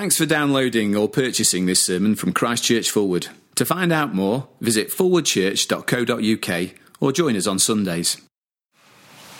Thanks 0.00 0.16
for 0.16 0.24
downloading 0.24 0.96
or 0.96 1.10
purchasing 1.10 1.66
this 1.66 1.84
sermon 1.84 2.14
from 2.14 2.32
Christchurch 2.32 2.90
Fulwood. 2.90 3.28
To 3.56 3.66
find 3.66 3.92
out 3.92 4.14
more, 4.14 4.48
visit 4.58 4.88
forwardchurch.co.uk 4.88 6.70
or 7.00 7.12
join 7.12 7.36
us 7.36 7.46
on 7.46 7.58
Sundays. 7.58 8.16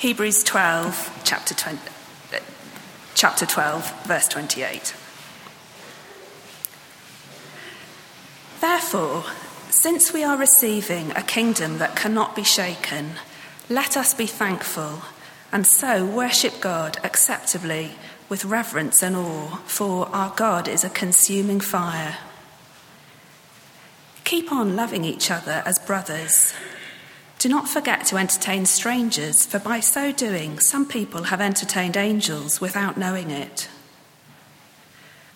Hebrews 0.00 0.44
12, 0.44 1.22
chapter, 1.24 1.54
20, 1.54 1.78
uh, 1.78 2.40
chapter 3.14 3.46
12, 3.46 4.04
verse 4.04 4.28
28. 4.28 4.94
Therefore, 8.60 9.24
since 9.70 10.12
we 10.12 10.22
are 10.22 10.36
receiving 10.36 11.10
a 11.12 11.22
kingdom 11.22 11.78
that 11.78 11.96
cannot 11.96 12.36
be 12.36 12.44
shaken, 12.44 13.12
let 13.70 13.96
us 13.96 14.12
be 14.12 14.26
thankful 14.26 15.00
and 15.52 15.66
so 15.66 16.04
worship 16.04 16.60
God 16.60 16.98
acceptably 17.02 17.92
with 18.30 18.44
reverence 18.46 19.02
and 19.02 19.16
awe, 19.16 19.56
for 19.66 20.08
our 20.14 20.32
God 20.36 20.68
is 20.68 20.84
a 20.84 20.88
consuming 20.88 21.60
fire. 21.60 22.16
Keep 24.24 24.52
on 24.52 24.76
loving 24.76 25.04
each 25.04 25.32
other 25.32 25.62
as 25.66 25.80
brothers. 25.80 26.54
Do 27.40 27.48
not 27.48 27.68
forget 27.68 28.06
to 28.06 28.16
entertain 28.16 28.66
strangers, 28.66 29.44
for 29.44 29.58
by 29.58 29.80
so 29.80 30.12
doing, 30.12 30.60
some 30.60 30.86
people 30.86 31.24
have 31.24 31.40
entertained 31.40 31.96
angels 31.96 32.60
without 32.60 32.96
knowing 32.96 33.30
it. 33.30 33.68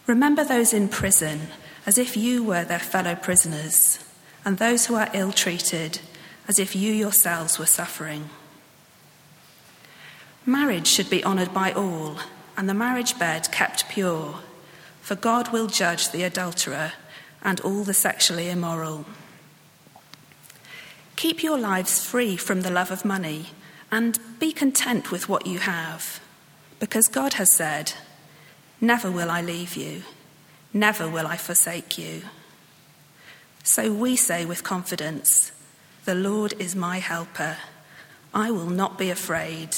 Remember 0.07 0.45
those 0.45 0.73
in 0.73 0.89
prison 0.89 1.49
as 1.87 1.99
if 1.99 2.17
you 2.17 2.45
were 2.45 2.65
their 2.65 2.79
fellow 2.79 3.17
prisoners, 3.17 3.99
and 4.45 4.59
those 4.59 4.87
who 4.87 4.95
are 4.95 5.11
ill 5.13 5.33
treated 5.33 5.99
as 6.47 6.61
if 6.61 6.77
you 6.77 6.93
yourselves 6.93 7.59
were 7.59 7.67
suffering. 7.67 8.31
Marriage 10.47 10.87
should 10.87 11.11
be 11.11 11.25
honoured 11.25 11.53
by 11.53 11.73
all, 11.73 12.19
and 12.57 12.69
the 12.69 12.75
marriage 12.75 13.19
bed 13.19 13.51
kept 13.53 13.89
pure, 13.89 14.41
for 15.01 15.15
God 15.15 15.53
will 15.53 15.67
judge 15.67 16.11
the 16.11 16.23
adulterer 16.23 16.93
and 17.43 17.61
all 17.61 17.85
the 17.85 17.95
sexually 17.95 18.49
immoral. 18.49 19.05
Keep 21.17 21.43
your 21.43 21.59
lives 21.59 22.05
free 22.05 22.37
from 22.37 22.63
the 22.63 22.71
love 22.71 22.91
of 22.91 23.05
money 23.05 23.47
and 23.91 24.19
be 24.39 24.53
content 24.53 25.11
with 25.11 25.29
what 25.29 25.47
you 25.47 25.59
have, 25.61 26.21
because 26.81 27.09
God 27.09 27.35
has 27.35 27.53
said, 27.53 27.93
Never 28.81 29.11
will 29.11 29.31
I 29.31 29.41
leave 29.41 29.77
you 29.77 30.03
Never 30.77 31.09
will 31.09 31.29
I 31.29 31.37
forsake 31.37 31.97
you. 31.97 32.23
So 33.63 33.93
we 33.93 34.17
say 34.17 34.45
with 34.45 34.65
confidence, 34.65 35.53
The 36.05 36.17
Lord 36.17 36.53
is 36.59 36.75
my 36.75 36.99
helper. 36.99 37.59
I 38.35 38.51
will 38.51 38.69
not 38.69 38.99
be 38.99 39.09
afraid. 39.09 39.77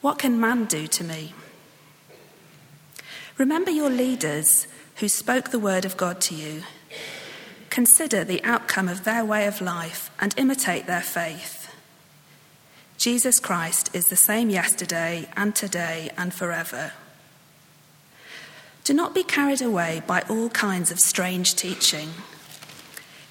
What 0.00 0.20
can 0.20 0.40
man 0.40 0.66
do 0.66 0.86
to 0.86 1.02
me? 1.02 1.34
Remember 3.38 3.70
your 3.70 3.90
leaders 3.90 4.66
who 4.96 5.08
spoke 5.08 5.50
the 5.50 5.58
word 5.58 5.84
of 5.84 5.96
God 5.96 6.20
to 6.22 6.34
you. 6.34 6.62
Consider 7.70 8.24
the 8.24 8.44
outcome 8.44 8.88
of 8.88 9.04
their 9.04 9.24
way 9.24 9.46
of 9.46 9.60
life 9.60 10.10
and 10.20 10.34
imitate 10.36 10.86
their 10.86 11.00
faith. 11.00 11.74
Jesus 12.98 13.40
Christ 13.40 13.94
is 13.94 14.04
the 14.04 14.16
same 14.16 14.50
yesterday 14.50 15.28
and 15.36 15.56
today 15.56 16.10
and 16.16 16.32
forever. 16.32 16.92
Do 18.84 18.94
not 18.94 19.14
be 19.14 19.24
carried 19.24 19.62
away 19.62 20.02
by 20.06 20.22
all 20.28 20.50
kinds 20.50 20.90
of 20.90 21.00
strange 21.00 21.54
teaching. 21.54 22.10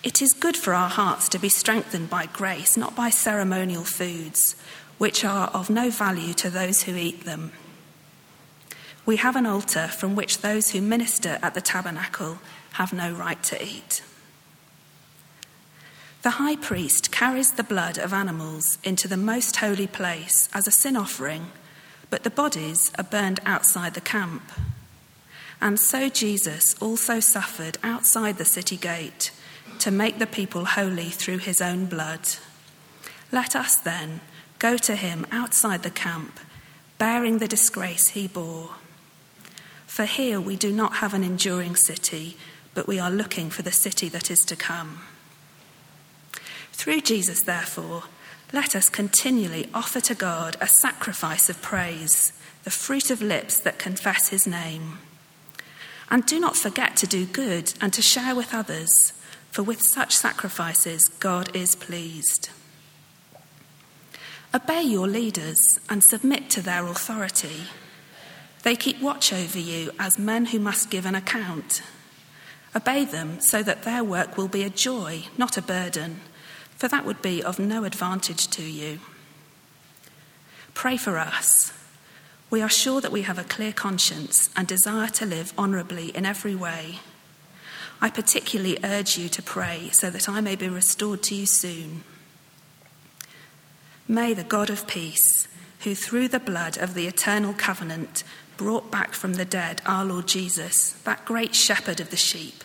It 0.03 0.21
is 0.21 0.33
good 0.33 0.57
for 0.57 0.73
our 0.73 0.89
hearts 0.89 1.29
to 1.29 1.39
be 1.39 1.49
strengthened 1.49 2.09
by 2.09 2.25
grace, 2.25 2.75
not 2.75 2.95
by 2.95 3.11
ceremonial 3.11 3.83
foods, 3.83 4.55
which 4.97 5.23
are 5.23 5.49
of 5.49 5.69
no 5.69 5.89
value 5.89 6.33
to 6.33 6.49
those 6.49 6.83
who 6.83 6.95
eat 6.95 7.25
them. 7.25 7.51
We 9.11 9.17
have 9.17 9.35
an 9.35 9.45
altar 9.45 9.89
from 9.89 10.15
which 10.15 10.37
those 10.37 10.71
who 10.71 10.79
minister 10.79 11.37
at 11.41 11.53
the 11.53 11.59
tabernacle 11.59 12.39
have 12.79 12.93
no 12.93 13.11
right 13.11 13.43
to 13.43 13.61
eat. 13.61 14.01
The 16.21 16.39
high 16.39 16.55
priest 16.55 17.11
carries 17.11 17.51
the 17.51 17.63
blood 17.65 17.97
of 17.97 18.13
animals 18.13 18.77
into 18.85 19.09
the 19.09 19.17
most 19.17 19.57
holy 19.57 19.85
place 19.85 20.47
as 20.53 20.65
a 20.65 20.71
sin 20.71 20.95
offering, 20.95 21.47
but 22.09 22.23
the 22.23 22.29
bodies 22.29 22.89
are 22.97 23.03
burned 23.03 23.41
outside 23.45 23.95
the 23.95 23.99
camp. 23.99 24.49
And 25.59 25.77
so 25.77 26.07
Jesus 26.07 26.73
also 26.79 27.19
suffered 27.19 27.77
outside 27.83 28.37
the 28.37 28.45
city 28.45 28.77
gate 28.77 29.31
to 29.79 29.91
make 29.91 30.19
the 30.19 30.25
people 30.25 30.63
holy 30.63 31.09
through 31.09 31.39
his 31.39 31.59
own 31.59 31.87
blood. 31.87 32.29
Let 33.29 33.57
us 33.57 33.75
then 33.75 34.21
go 34.57 34.77
to 34.77 34.95
him 34.95 35.27
outside 35.33 35.83
the 35.83 35.91
camp, 35.91 36.39
bearing 36.97 37.39
the 37.39 37.49
disgrace 37.49 38.07
he 38.07 38.29
bore. 38.29 38.75
For 39.91 40.05
here 40.05 40.39
we 40.39 40.55
do 40.55 40.71
not 40.71 40.95
have 40.95 41.13
an 41.13 41.21
enduring 41.21 41.75
city, 41.75 42.37
but 42.73 42.87
we 42.87 42.97
are 42.97 43.11
looking 43.11 43.49
for 43.49 43.61
the 43.61 43.73
city 43.73 44.07
that 44.07 44.31
is 44.31 44.39
to 44.45 44.55
come. 44.55 45.01
Through 46.71 47.01
Jesus, 47.01 47.41
therefore, 47.41 48.03
let 48.53 48.73
us 48.73 48.89
continually 48.89 49.69
offer 49.73 49.99
to 49.99 50.15
God 50.15 50.55
a 50.61 50.67
sacrifice 50.67 51.49
of 51.49 51.61
praise, 51.61 52.31
the 52.63 52.71
fruit 52.71 53.11
of 53.11 53.21
lips 53.21 53.59
that 53.59 53.79
confess 53.79 54.29
his 54.29 54.47
name. 54.47 54.99
And 56.09 56.25
do 56.25 56.39
not 56.39 56.55
forget 56.55 56.95
to 56.95 57.05
do 57.05 57.25
good 57.25 57.73
and 57.81 57.91
to 57.91 58.01
share 58.01 58.33
with 58.33 58.53
others, 58.53 59.11
for 59.51 59.61
with 59.61 59.81
such 59.81 60.15
sacrifices 60.15 61.09
God 61.19 61.53
is 61.53 61.75
pleased. 61.75 62.49
Obey 64.55 64.83
your 64.83 65.09
leaders 65.09 65.81
and 65.89 66.01
submit 66.01 66.49
to 66.51 66.61
their 66.61 66.87
authority. 66.87 67.65
They 68.63 68.75
keep 68.75 69.01
watch 69.01 69.33
over 69.33 69.59
you 69.59 69.91
as 69.99 70.19
men 70.19 70.47
who 70.47 70.59
must 70.59 70.89
give 70.89 71.05
an 71.05 71.15
account. 71.15 71.81
Obey 72.75 73.05
them 73.05 73.39
so 73.41 73.63
that 73.63 73.83
their 73.83 74.03
work 74.03 74.37
will 74.37 74.47
be 74.47 74.63
a 74.63 74.69
joy, 74.69 75.25
not 75.37 75.57
a 75.57 75.61
burden, 75.61 76.21
for 76.77 76.87
that 76.87 77.05
would 77.05 77.21
be 77.21 77.43
of 77.43 77.59
no 77.59 77.83
advantage 77.83 78.47
to 78.49 78.63
you. 78.63 78.99
Pray 80.73 80.97
for 80.97 81.17
us 81.17 81.73
we 82.51 82.61
are 82.61 82.69
sure 82.69 82.99
that 82.99 83.13
we 83.13 83.21
have 83.21 83.39
a 83.39 83.45
clear 83.45 83.71
conscience 83.71 84.49
and 84.57 84.67
desire 84.67 85.07
to 85.07 85.25
live 85.25 85.53
honourably 85.57 86.09
in 86.09 86.25
every 86.25 86.53
way. 86.53 86.99
I 88.01 88.09
particularly 88.09 88.77
urge 88.83 89.17
you 89.17 89.29
to 89.29 89.41
pray 89.41 89.89
so 89.93 90.09
that 90.09 90.27
I 90.27 90.41
may 90.41 90.57
be 90.57 90.67
restored 90.67 91.23
to 91.23 91.35
you 91.35 91.45
soon. 91.45 92.03
May 94.05 94.33
the 94.33 94.43
God 94.43 94.69
of 94.69 94.85
peace, 94.85 95.47
who 95.85 95.95
through 95.95 96.27
the 96.27 96.41
blood 96.41 96.77
of 96.77 96.93
the 96.93 97.07
eternal 97.07 97.53
covenant 97.53 98.25
brought 98.61 98.91
back 98.91 99.13
from 99.13 99.33
the 99.33 99.43
dead 99.43 99.81
our 99.87 100.05
Lord 100.05 100.27
Jesus, 100.27 100.91
that 101.03 101.25
great 101.25 101.55
shepherd 101.55 101.99
of 101.99 102.11
the 102.11 102.15
sheep, 102.15 102.63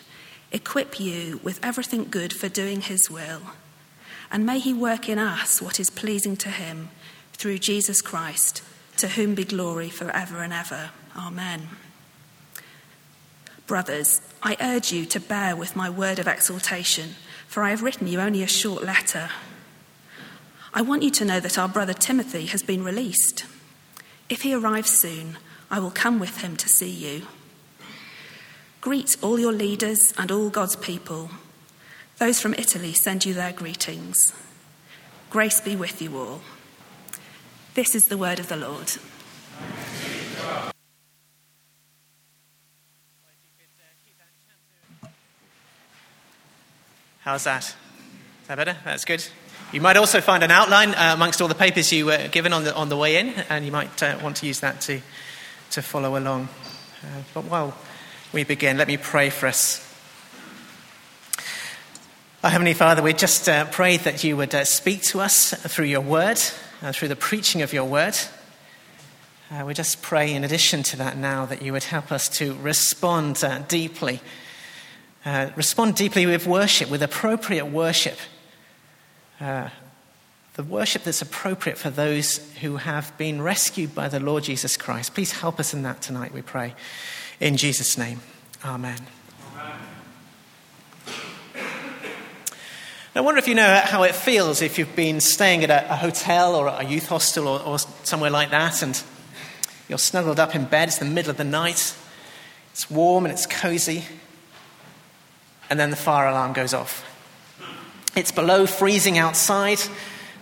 equip 0.51 0.99
you 0.99 1.39
with 1.41 1.59
everything 1.65 2.05
good 2.11 2.31
for 2.31 2.47
doing 2.47 2.81
his 2.81 3.09
will. 3.09 3.41
And 4.31 4.45
may 4.45 4.59
he 4.59 4.75
work 4.75 5.09
in 5.09 5.17
us 5.17 5.59
what 5.59 5.79
is 5.79 5.89
pleasing 5.89 6.37
to 6.37 6.49
him 6.49 6.89
through 7.33 7.57
Jesus 7.57 7.99
Christ 8.03 8.61
to 8.97 9.07
whom 9.07 9.33
be 9.33 9.43
glory 9.43 9.89
forever 9.89 10.43
and 10.43 10.53
ever. 10.53 10.91
Amen. 11.15 11.67
Brothers, 13.65 14.21
I 14.43 14.55
urge 14.61 14.91
you 14.91 15.03
to 15.07 15.19
bear 15.19 15.55
with 15.55 15.75
my 15.75 15.89
word 15.89 16.19
of 16.19 16.27
exhortation, 16.27 17.15
for 17.47 17.63
I 17.63 17.71
have 17.71 17.81
written 17.81 18.05
you 18.05 18.19
only 18.19 18.43
a 18.43 18.47
short 18.47 18.83
letter. 18.83 19.31
I 20.75 20.83
want 20.83 21.01
you 21.01 21.09
to 21.09 21.25
know 21.25 21.39
that 21.39 21.57
our 21.57 21.67
brother 21.67 21.93
Timothy 21.93 22.45
has 22.45 22.61
been 22.61 22.83
released. 22.83 23.47
If 24.29 24.43
he 24.43 24.53
arrives 24.53 24.91
soon, 24.91 25.37
I 25.69 25.79
will 25.79 25.91
come 25.91 26.19
with 26.19 26.41
him 26.41 26.55
to 26.57 26.69
see 26.69 26.89
you. 26.89 27.27
Greet 28.79 29.17
all 29.21 29.39
your 29.39 29.51
leaders 29.51 30.13
and 30.17 30.31
all 30.31 30.49
God's 30.49 30.75
people. 30.75 31.29
Those 32.19 32.39
from 32.39 32.53
Italy 32.53 32.93
send 32.93 33.25
you 33.25 33.33
their 33.33 33.51
greetings. 33.51 34.33
Grace 35.29 35.59
be 35.59 35.75
with 35.75 36.01
you 36.01 36.17
all. 36.17 36.41
This 37.73 37.93
is 37.93 38.07
the 38.07 38.17
word 38.17 38.39
of 38.39 38.47
the 38.47 38.55
Lord. 38.55 38.93
How's 47.19 47.43
that? 47.43 47.65
Is 47.65 48.47
that 48.47 48.55
better? 48.55 48.77
That's 48.85 49.03
good. 49.03 49.27
You 49.73 49.81
might 49.81 49.97
also 49.97 50.21
find 50.21 50.45
an 50.45 50.51
outline 50.51 50.91
uh, 50.91 51.11
amongst 51.13 51.41
all 51.41 51.49
the 51.49 51.55
papers 51.55 51.91
you 51.91 52.05
were 52.05 52.29
given 52.29 52.53
on 52.53 52.63
the, 52.63 52.73
on 52.73 52.87
the 52.87 52.95
way 52.95 53.17
in, 53.17 53.33
and 53.49 53.65
you 53.65 53.71
might 53.73 54.01
uh, 54.01 54.17
want 54.23 54.37
to 54.37 54.47
use 54.47 54.61
that 54.61 54.79
to, 54.81 55.01
to 55.71 55.81
follow 55.81 56.17
along. 56.17 56.49
Uh, 57.03 57.21
but 57.33 57.43
while 57.45 57.73
we 58.33 58.43
begin, 58.43 58.77
let 58.77 58.87
me 58.87 58.97
pray 58.97 59.29
for 59.29 59.47
us. 59.47 59.83
Our 62.43 62.51
Heavenly 62.51 62.73
Father, 62.73 63.01
we 63.01 63.13
just 63.13 63.49
uh, 63.49 63.65
pray 63.65 63.97
that 63.97 64.23
you 64.23 64.37
would 64.37 64.53
uh, 64.53 64.63
speak 64.63 65.01
to 65.03 65.19
us 65.19 65.53
through 65.53 65.85
your 65.85 66.01
word 66.01 66.39
and 66.81 66.95
through 66.95 67.07
the 67.07 67.15
preaching 67.15 67.61
of 67.61 67.73
your 67.73 67.85
word. 67.85 68.15
Uh, 69.49 69.63
we 69.65 69.73
just 69.73 70.01
pray, 70.01 70.33
in 70.33 70.43
addition 70.43 70.83
to 70.83 70.97
that, 70.97 71.17
now 71.17 71.45
that 71.45 71.61
you 71.61 71.71
would 71.71 71.85
help 71.85 72.11
us 72.11 72.29
to 72.29 72.53
respond 72.61 73.43
uh, 73.43 73.59
deeply. 73.67 74.21
Uh, 75.25 75.49
respond 75.55 75.95
deeply 75.95 76.25
with 76.25 76.45
worship, 76.45 76.89
with 76.89 77.01
appropriate 77.01 77.65
worship. 77.65 78.17
The 80.57 80.63
worship 80.63 81.03
that's 81.03 81.21
appropriate 81.21 81.77
for 81.77 81.91
those 81.91 82.39
who 82.61 82.77
have 82.77 83.15
been 83.15 83.43
rescued 83.43 83.93
by 83.93 84.09
the 84.09 84.19
Lord 84.19 84.43
Jesus 84.43 84.75
Christ. 84.75 85.13
Please 85.13 85.31
help 85.31 85.59
us 85.59 85.71
in 85.71 85.83
that 85.83 86.01
tonight, 86.01 86.33
we 86.33 86.41
pray. 86.41 86.73
In 87.39 87.57
Jesus' 87.57 87.95
name, 87.95 88.21
Amen. 88.65 88.97
I 93.15 93.21
wonder 93.21 93.37
if 93.37 93.47
you 93.47 93.53
know 93.53 93.81
how 93.83 94.01
it 94.01 94.15
feels 94.15 94.63
if 94.63 94.79
you've 94.79 94.95
been 94.95 95.21
staying 95.21 95.63
at 95.63 95.69
a, 95.69 95.93
a 95.93 95.95
hotel 95.95 96.55
or 96.55 96.67
a 96.67 96.83
youth 96.83 97.07
hostel 97.07 97.47
or, 97.47 97.61
or, 97.61 97.77
somewhere 97.79 98.31
like 98.31 98.49
that 98.49 98.81
and 98.81 99.01
you're 99.87 99.99
snuggled 99.99 100.39
up 100.39 100.55
in 100.55 100.65
bed, 100.65 100.87
it's 100.87 100.97
the 100.97 101.05
middle 101.05 101.29
of 101.29 101.37
the 101.37 101.43
night, 101.43 101.95
it's 102.71 102.89
warm 102.89 103.25
and 103.25 103.31
it's 103.31 103.45
cozy, 103.45 104.05
and 105.69 105.79
then 105.79 105.91
the 105.91 105.95
fire 105.95 106.27
alarm 106.27 106.53
goes 106.53 106.73
off. 106.73 107.05
It's 108.15 108.31
below 108.31 108.65
freezing 108.65 109.19
outside, 109.19 109.79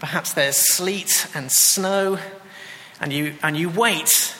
perhaps 0.05 0.33
there's 0.33 0.55
sleet 0.55 1.25
and 1.33 1.51
snow, 1.51 2.19
and 3.01 3.11
you, 3.11 3.33
and 3.41 3.57
you 3.57 3.67
wait. 3.67 4.35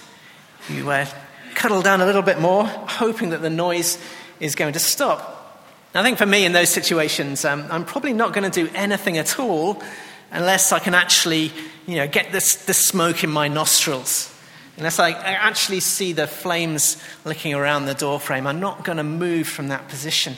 You 0.70 0.92
uh, 0.92 1.08
cuddle 1.56 1.82
down 1.82 2.02
a 2.02 2.06
little 2.06 2.22
bit 2.22 2.40
more, 2.40 2.66
hoping 2.66 3.32
that 3.32 3.42
the 3.42 3.50
noise 3.50 3.98
is 4.40 4.54
going 4.54 4.74
to 4.74 4.80
stop. 4.80 5.66
I 5.96 6.04
think 6.04 6.20
for 6.20 6.26
me 6.28 6.46
in 6.46 6.52
those 6.52 6.70
situations, 6.70 7.46
um, 7.46 7.66
I'm 7.72 7.84
probably 7.84 8.14
not 8.14 8.32
going 8.32 8.50
to 8.50 8.66
do 8.66 8.72
anything 8.76 9.18
at 9.18 9.40
all 9.40 9.82
unless 10.30 10.72
I 10.72 10.78
can 10.78 10.94
actually, 10.94 11.52
you 11.88 11.96
know, 11.96 12.08
get 12.08 12.32
this, 12.32 12.66
the 12.66 12.74
smoke 12.76 13.24
in 13.24 13.32
my 13.32 13.48
nostrils. 13.48 14.32
Unless 14.78 15.00
I 15.00 15.14
actually 15.14 15.80
see 15.80 16.14
the 16.14 16.28
flames 16.28 17.02
licking 17.24 17.56
around 17.56 17.86
the 17.86 17.96
doorframe, 17.96 18.46
I'm 18.46 18.60
not 18.60 18.84
going 18.84 18.98
to 18.98 19.04
move 19.04 19.48
from 19.48 19.70
that 19.70 19.88
position. 19.88 20.36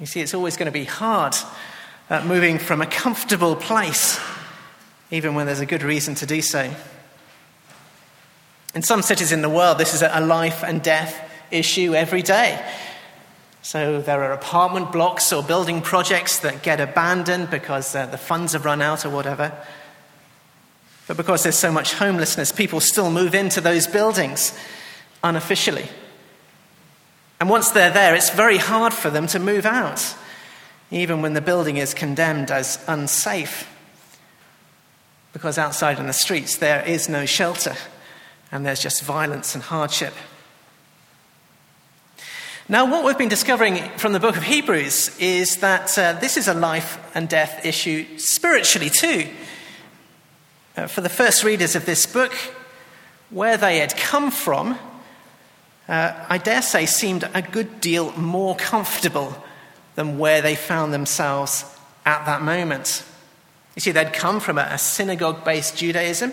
You 0.00 0.06
see, 0.06 0.22
it's 0.22 0.32
always 0.32 0.56
going 0.56 0.66
to 0.66 0.72
be 0.72 0.84
hard 0.84 1.36
uh, 2.12 2.22
moving 2.26 2.58
from 2.58 2.82
a 2.82 2.86
comfortable 2.86 3.56
place, 3.56 4.20
even 5.10 5.34
when 5.34 5.46
there's 5.46 5.60
a 5.60 5.66
good 5.66 5.82
reason 5.82 6.14
to 6.14 6.26
do 6.26 6.42
so. 6.42 6.70
In 8.74 8.82
some 8.82 9.00
cities 9.00 9.32
in 9.32 9.40
the 9.40 9.48
world, 9.48 9.78
this 9.78 9.94
is 9.94 10.02
a 10.02 10.20
life 10.20 10.62
and 10.62 10.82
death 10.82 11.18
issue 11.50 11.94
every 11.94 12.20
day. 12.20 12.62
So 13.62 14.02
there 14.02 14.22
are 14.24 14.32
apartment 14.32 14.92
blocks 14.92 15.32
or 15.32 15.42
building 15.42 15.80
projects 15.80 16.40
that 16.40 16.62
get 16.62 16.80
abandoned 16.80 17.48
because 17.48 17.94
uh, 17.94 18.04
the 18.04 18.18
funds 18.18 18.52
have 18.52 18.66
run 18.66 18.82
out 18.82 19.06
or 19.06 19.10
whatever. 19.10 19.50
But 21.06 21.16
because 21.16 21.44
there's 21.44 21.56
so 21.56 21.72
much 21.72 21.94
homelessness, 21.94 22.52
people 22.52 22.80
still 22.80 23.10
move 23.10 23.34
into 23.34 23.62
those 23.62 23.86
buildings 23.86 24.52
unofficially. 25.24 25.88
And 27.40 27.48
once 27.48 27.70
they're 27.70 27.90
there, 27.90 28.14
it's 28.14 28.28
very 28.28 28.58
hard 28.58 28.92
for 28.92 29.08
them 29.08 29.26
to 29.28 29.38
move 29.38 29.64
out, 29.64 30.14
even 30.92 31.22
when 31.22 31.32
the 31.32 31.40
building 31.40 31.78
is 31.78 31.94
condemned 31.94 32.50
as 32.50 32.78
unsafe. 32.86 33.68
Because 35.32 35.56
outside 35.56 35.98
in 35.98 36.06
the 36.06 36.12
streets, 36.12 36.58
there 36.58 36.86
is 36.86 37.08
no 37.08 37.24
shelter, 37.24 37.74
and 38.52 38.64
there's 38.64 38.82
just 38.82 39.02
violence 39.02 39.54
and 39.54 39.64
hardship. 39.64 40.12
Now, 42.68 42.90
what 42.90 43.04
we've 43.04 43.18
been 43.18 43.30
discovering 43.30 43.76
from 43.96 44.12
the 44.12 44.20
book 44.20 44.36
of 44.36 44.42
Hebrews 44.42 45.18
is 45.18 45.56
that 45.56 45.98
uh, 45.98 46.12
this 46.20 46.36
is 46.36 46.46
a 46.46 46.54
life 46.54 46.98
and 47.14 47.28
death 47.28 47.64
issue 47.64 48.18
spiritually, 48.18 48.90
too. 48.90 49.28
Uh, 50.76 50.86
for 50.86 51.00
the 51.00 51.08
first 51.08 51.42
readers 51.42 51.74
of 51.74 51.86
this 51.86 52.04
book, 52.06 52.32
where 53.30 53.56
they 53.56 53.78
had 53.78 53.96
come 53.96 54.30
from, 54.30 54.78
uh, 55.88 56.12
I 56.28 56.36
dare 56.36 56.62
say, 56.62 56.84
seemed 56.84 57.28
a 57.34 57.40
good 57.40 57.80
deal 57.80 58.12
more 58.12 58.54
comfortable 58.56 59.42
than 59.94 60.18
where 60.18 60.42
they 60.42 60.54
found 60.54 60.92
themselves 60.92 61.64
at 62.04 62.24
that 62.26 62.42
moment. 62.42 63.04
You 63.74 63.80
see, 63.80 63.92
they'd 63.92 64.12
come 64.12 64.40
from 64.40 64.58
a, 64.58 64.78
synagogue 64.78 65.44
based 65.44 65.76
Judaism. 65.76 66.32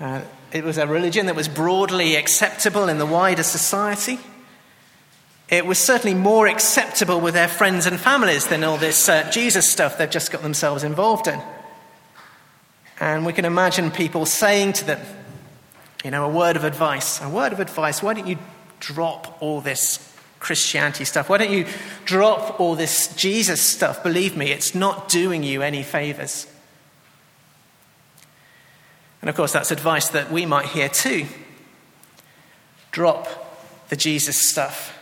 Uh, 0.00 0.22
it 0.52 0.64
was 0.64 0.78
a 0.78 0.86
religion 0.86 1.26
that 1.26 1.36
was 1.36 1.48
broadly 1.48 2.16
acceptable 2.16 2.88
in 2.88 2.98
the 2.98 3.06
wider 3.06 3.42
society. 3.42 4.18
It 5.50 5.66
was 5.66 5.78
certainly 5.78 6.14
more 6.14 6.46
acceptable 6.46 7.20
with 7.20 7.34
their 7.34 7.48
friends 7.48 7.86
and 7.86 7.98
families 7.98 8.46
than 8.46 8.64
all 8.64 8.76
this 8.76 9.08
uh, 9.08 9.30
Jesus 9.30 9.68
stuff 9.68 9.98
they've 9.98 10.08
just 10.08 10.30
got 10.30 10.42
themselves 10.42 10.84
involved 10.84 11.26
in. 11.26 11.40
And 13.00 13.24
we 13.24 13.32
can 13.32 13.44
imagine 13.44 13.90
people 13.90 14.26
saying 14.26 14.74
to 14.74 14.84
them, 14.84 15.00
you 16.04 16.10
know, 16.10 16.24
a 16.24 16.28
word 16.28 16.56
of 16.56 16.64
advice, 16.64 17.20
a 17.22 17.28
word 17.28 17.52
of 17.52 17.60
advice, 17.60 18.02
why 18.02 18.14
don't 18.14 18.26
you 18.26 18.38
drop 18.80 19.42
all 19.42 19.60
this 19.60 20.07
Christianity 20.40 21.04
stuff? 21.04 21.28
Why 21.28 21.38
don't 21.38 21.50
you 21.50 21.66
drop 22.04 22.60
all 22.60 22.74
this 22.74 23.14
Jesus 23.16 23.60
stuff? 23.60 24.02
Believe 24.02 24.36
me, 24.36 24.50
it's 24.50 24.74
not 24.74 25.08
doing 25.08 25.42
you 25.42 25.62
any 25.62 25.82
favors. 25.82 26.46
And 29.20 29.28
of 29.28 29.36
course, 29.36 29.52
that's 29.52 29.70
advice 29.70 30.08
that 30.10 30.30
we 30.30 30.46
might 30.46 30.66
hear 30.66 30.88
too. 30.88 31.26
Drop 32.92 33.28
the 33.88 33.96
Jesus 33.96 34.48
stuff. 34.48 34.96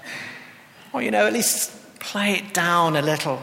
Or, 0.92 1.02
you 1.02 1.10
know, 1.10 1.26
at 1.26 1.32
least 1.32 1.72
play 1.98 2.34
it 2.34 2.54
down 2.54 2.96
a 2.96 3.02
little. 3.02 3.42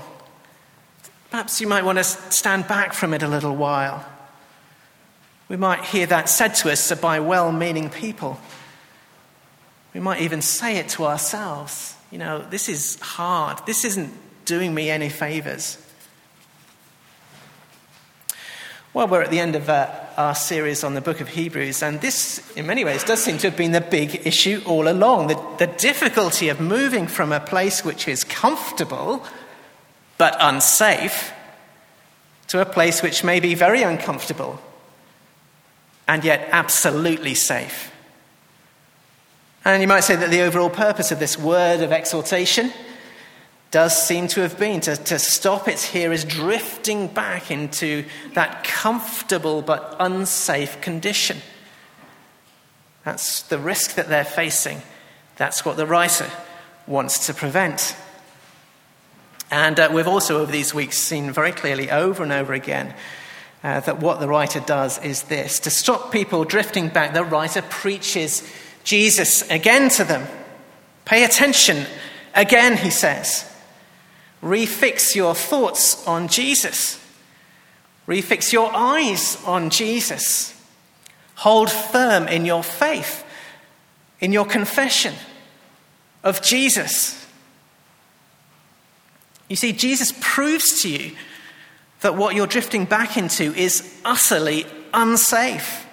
Perhaps 1.30 1.62
you 1.62 1.68
might 1.68 1.84
want 1.84 1.98
to 2.00 2.04
stand 2.04 2.68
back 2.68 2.94
from 2.94 3.14
it 3.14 3.24
a 3.24 3.28
little 3.28 3.56
while. 3.56 4.06
We 5.50 5.58
might 5.58 5.84
hear 5.84 6.06
that 6.08 6.30
said 6.30 6.56
to 6.56 6.72
us 6.72 6.92
by 7.00 7.20
well 7.20 7.52
meaning 7.52 7.90
people. 7.90 8.40
We 9.94 10.00
might 10.00 10.22
even 10.22 10.42
say 10.42 10.78
it 10.78 10.90
to 10.90 11.06
ourselves. 11.06 11.96
You 12.12 12.18
know, 12.18 12.46
this 12.50 12.70
is 12.70 13.00
hard. 13.00 13.66
This 13.66 13.86
isn't 13.86 14.12
doing 14.46 14.74
me 14.74 14.90
any 14.90 15.10
favors. 15.10 15.78
Well, 18.94 19.08
we're 19.08 19.24
at 19.24 19.32
the 19.32 19.40
end 19.40 19.56
of 19.56 19.70
uh, 19.70 19.90
our 20.18 20.36
series 20.36 20.84
on 20.84 20.94
the 20.94 21.02
book 21.02 21.20
of 21.20 21.28
Hebrews, 21.30 21.82
and 21.82 22.00
this, 22.00 22.52
in 22.56 22.68
many 22.68 22.86
ways, 22.86 23.04
does 23.04 23.24
seem 23.24 23.40
to 23.40 23.50
have 23.50 23.58
been 23.58 23.72
the 23.72 23.82
big 23.82 24.28
issue 24.28 24.62
all 24.68 24.88
along 24.88 25.28
the, 25.28 25.56
the 25.58 25.66
difficulty 25.66 26.50
of 26.50 26.60
moving 26.60 27.08
from 27.08 27.32
a 27.32 27.40
place 27.40 27.84
which 27.84 28.08
is 28.08 28.24
comfortable 28.24 29.26
but 30.20 30.38
unsafe 30.40 31.34
to 32.50 32.62
a 32.62 32.66
place 32.66 33.02
which 33.02 33.24
may 33.24 33.40
be 33.40 33.56
very 33.56 33.82
uncomfortable 33.82 34.60
and 36.08 36.24
yet 36.24 36.48
absolutely 36.52 37.34
safe. 37.34 37.93
And 39.66 39.82
you 39.82 39.88
might 39.88 40.02
say 40.02 40.16
that 40.16 40.30
the 40.30 40.42
overall 40.42 40.70
purpose 40.70 41.12
of 41.12 41.20
this 41.20 41.38
word 41.38 41.82
of 41.82 41.92
exhortation 41.92 42.74
does 43.72 43.98
seem 44.08 44.28
to 44.28 44.42
have 44.42 44.60
been 44.60 44.82
to, 44.82 44.96
to 44.96 45.18
stop 45.18 45.68
its 45.68 45.84
hearers 45.84 46.24
drifting 46.26 47.08
back 47.08 47.50
into 47.50 48.06
that 48.34 48.64
comfortable 48.64 49.62
but 49.62 49.96
unsafe 50.00 50.80
condition. 50.82 51.38
That's 53.04 53.42
the 53.44 53.58
risk 53.58 53.96
that 53.96 54.10
they're 54.10 54.26
facing. 54.26 54.82
That's 55.38 55.66
what 55.66 55.78
the 55.78 55.88
writer 55.88 56.30
wants 56.86 57.26
to 57.28 57.34
prevent. 57.34 57.96
And 59.50 59.80
uh, 59.80 59.90
we've 59.94 60.08
also, 60.08 60.42
over 60.42 60.52
these 60.52 60.74
weeks, 60.74 60.98
seen 60.98 61.32
very 61.32 61.52
clearly 61.52 61.90
over 61.90 62.22
and 62.22 62.32
over 62.32 62.54
again 62.54 62.94
uh, 63.64 63.80
that 63.80 64.00
what 64.00 64.20
the 64.20 64.28
writer 64.28 64.60
does 64.60 65.04
is 65.04 65.24
this 65.24 65.60
to 65.62 65.70
stop 65.70 66.12
people 66.12 66.44
drifting 66.44 66.90
back, 66.90 67.14
the 67.14 67.24
writer 67.24 67.62
preaches 67.62 68.48
Jesus 68.84 69.50
again 69.50 69.90
to 69.92 70.04
them. 70.04 70.28
Pay 71.06 71.24
attention 71.24 71.86
again, 72.34 72.78
he 72.78 72.90
says. 72.90 73.50
Refix 74.42 75.16
your 75.16 75.36
thoughts 75.36 76.06
on 76.06 76.28
Jesus. 76.28 77.00
Refix 78.08 78.52
your 78.52 78.70
eyes 78.74 79.38
on 79.46 79.70
Jesus. 79.70 80.54
Hold 81.36 81.72
firm 81.72 82.28
in 82.28 82.46
your 82.46 82.64
faith, 82.64 83.24
in 84.20 84.34
your 84.34 84.46
confession 84.46 85.14
of 86.24 86.42
Jesus. 86.42 87.26
You 89.50 89.56
see, 89.56 89.72
Jesus 89.72 90.14
proves 90.20 90.82
to 90.82 90.90
you 90.90 91.16
that 92.02 92.16
what 92.16 92.36
you're 92.36 92.48
drifting 92.48 92.86
back 92.86 93.18
into 93.18 93.54
is 93.56 94.00
utterly 94.04 94.66
unsafe. 94.94 95.86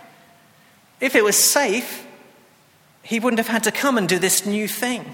If 1.00 1.14
it 1.14 1.24
was 1.24 1.36
safe, 1.36 2.06
he 3.02 3.20
wouldn't 3.20 3.38
have 3.38 3.48
had 3.48 3.64
to 3.64 3.72
come 3.72 3.98
and 3.98 4.08
do 4.08 4.18
this 4.18 4.46
new 4.46 4.68
thing. 4.68 5.04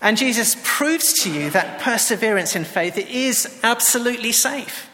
And 0.00 0.16
Jesus 0.16 0.56
proves 0.64 1.22
to 1.22 1.30
you 1.30 1.50
that 1.50 1.80
perseverance 1.80 2.56
in 2.56 2.64
faith 2.64 2.98
is 2.98 3.60
absolutely 3.62 4.32
safe. 4.32 4.90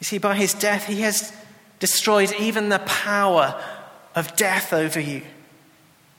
You 0.00 0.04
see, 0.04 0.18
by 0.18 0.34
his 0.34 0.54
death, 0.54 0.86
he 0.86 1.02
has 1.02 1.32
destroyed 1.78 2.32
even 2.38 2.68
the 2.68 2.80
power 2.80 3.62
of 4.14 4.36
death 4.36 4.72
over 4.72 4.98
you. 4.98 5.22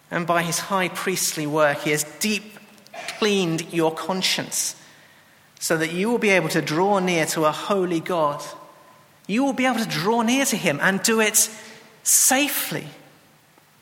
And 0.10 0.26
by 0.26 0.44
his 0.44 0.60
high 0.60 0.88
priestly 0.88 1.46
work, 1.46 1.80
he 1.80 1.92
has 1.92 2.06
deep 2.20 2.58
cleaned 3.20 3.74
your 3.74 3.94
conscience 3.94 4.76
so 5.60 5.78
that 5.78 5.92
you 5.92 6.10
will 6.10 6.18
be 6.18 6.30
able 6.30 6.50
to 6.50 6.62
draw 6.62 7.00
near 7.00 7.26
to 7.26 7.46
a 7.46 7.52
holy 7.52 8.00
God. 8.00 8.44
You 9.28 9.44
will 9.44 9.54
be 9.54 9.66
able 9.66 9.80
to 9.80 9.90
draw 9.90 10.22
near 10.22 10.46
to 10.46 10.56
him 10.56 10.80
and 10.82 11.02
do 11.04 11.20
it 11.20 11.50
safely, 12.04 12.88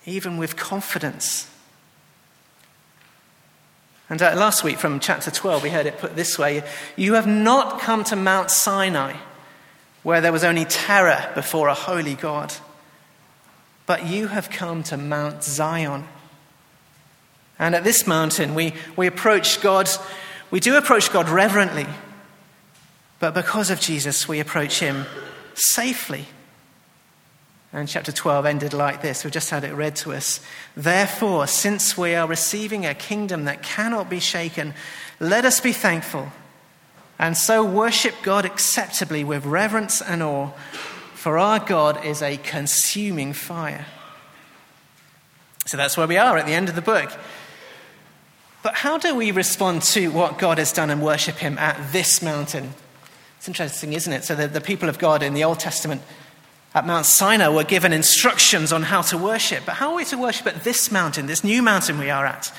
even 0.05 0.37
with 0.37 0.55
confidence. 0.55 1.49
And 4.09 4.21
uh, 4.21 4.35
last 4.35 4.63
week 4.63 4.77
from 4.77 4.99
chapter 4.99 5.31
12, 5.31 5.63
we 5.63 5.69
heard 5.69 5.87
it 5.87 5.97
put 5.97 6.15
this 6.15 6.37
way 6.37 6.63
You 6.95 7.13
have 7.13 7.27
not 7.27 7.79
come 7.81 8.03
to 8.05 8.15
Mount 8.15 8.51
Sinai, 8.51 9.15
where 10.03 10.21
there 10.21 10.31
was 10.31 10.43
only 10.43 10.65
terror 10.65 11.31
before 11.33 11.67
a 11.67 11.73
holy 11.73 12.13
God, 12.13 12.53
but 13.85 14.05
you 14.05 14.27
have 14.27 14.49
come 14.49 14.83
to 14.83 14.97
Mount 14.97 15.43
Zion, 15.43 16.05
And 17.57 17.73
at 17.73 17.83
this 17.83 18.05
mountain, 18.05 18.53
we, 18.53 18.73
we 18.95 19.07
approach 19.07 19.61
God, 19.61 19.89
we 20.51 20.59
do 20.59 20.77
approach 20.77 21.11
God 21.11 21.27
reverently, 21.27 21.87
but 23.19 23.33
because 23.33 23.71
of 23.71 23.79
Jesus, 23.79 24.27
we 24.27 24.39
approach 24.39 24.79
him 24.79 25.05
safely. 25.55 26.27
And 27.75 27.87
chapter 27.87 28.11
12 28.11 28.45
ended 28.45 28.73
like 28.73 29.01
this. 29.03 29.23
We've 29.23 29.33
just 29.33 29.51
had 29.51 29.63
it 29.63 29.73
read 29.73 29.95
to 29.97 30.13
us. 30.13 30.39
Therefore, 30.75 31.45
since 31.45 31.97
we 31.97 32.15
are 32.15 32.27
receiving 32.27 32.85
a 32.85 32.95
kingdom 32.95 33.45
that 33.45 33.61
cannot 33.61 34.09
be 34.09 34.19
shaken, 34.19 34.73
let 35.19 35.45
us 35.45 35.59
be 35.59 35.73
thankful 35.73 36.31
and 37.17 37.37
so 37.37 37.63
worship 37.63 38.15
God 38.23 38.45
acceptably 38.45 39.23
with 39.23 39.45
reverence 39.45 40.01
and 40.01 40.21
awe, 40.21 40.49
for 41.13 41.37
our 41.37 41.59
God 41.59 42.03
is 42.05 42.21
a 42.21 42.37
consuming 42.37 43.33
fire. 43.33 43.85
So 45.65 45.77
that's 45.77 45.97
where 45.97 46.07
we 46.07 46.17
are 46.17 46.37
at 46.37 46.45
the 46.45 46.53
end 46.53 46.69
of 46.69 46.75
the 46.75 46.81
book. 46.81 47.11
But 48.61 48.75
how 48.75 48.97
do 48.97 49.15
we 49.15 49.31
respond 49.31 49.83
to 49.83 50.09
what 50.09 50.37
God 50.37 50.57
has 50.57 50.71
done 50.71 50.89
and 50.89 51.01
worship 51.01 51.37
Him 51.37 51.57
at 51.57 51.91
this 51.91 52.21
mountain? 52.21 52.73
It's 53.37 53.47
interesting, 53.47 53.93
isn't 53.93 54.11
it? 54.11 54.23
So 54.23 54.35
the, 54.35 54.47
the 54.47 54.61
people 54.61 54.89
of 54.89 54.99
God 54.99 55.23
in 55.23 55.33
the 55.33 55.43
Old 55.43 55.59
Testament 55.59 56.01
at 56.75 56.85
Mount 56.85 57.05
Sinai 57.05 57.47
were 57.47 57.63
given 57.63 57.93
instructions 57.93 58.73
on 58.73 58.83
how 58.83 59.01
to 59.03 59.17
worship. 59.17 59.63
But 59.65 59.75
how 59.75 59.91
are 59.91 59.95
we 59.95 60.05
to 60.05 60.17
worship 60.17 60.45
at 60.45 60.65
this 60.65 60.91
mountain, 60.91 61.25
this 61.25 61.43
new 61.43 61.61
mountain 61.61 61.97
we 61.97 62.09
are 62.09 62.25
at, 62.25 62.53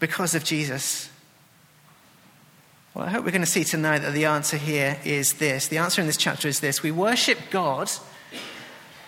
because 0.00 0.34
of 0.34 0.42
Jesus? 0.42 1.08
Well, 2.92 3.06
I 3.06 3.10
hope 3.10 3.24
we're 3.24 3.30
going 3.30 3.40
to 3.40 3.46
see 3.46 3.62
tonight 3.62 4.00
that 4.00 4.14
the 4.14 4.24
answer 4.24 4.56
here 4.56 4.98
is 5.04 5.34
this. 5.34 5.68
The 5.68 5.78
answer 5.78 6.00
in 6.00 6.08
this 6.08 6.16
chapter 6.16 6.48
is 6.48 6.58
this 6.58 6.82
We 6.82 6.90
worship 6.90 7.38
God 7.50 7.90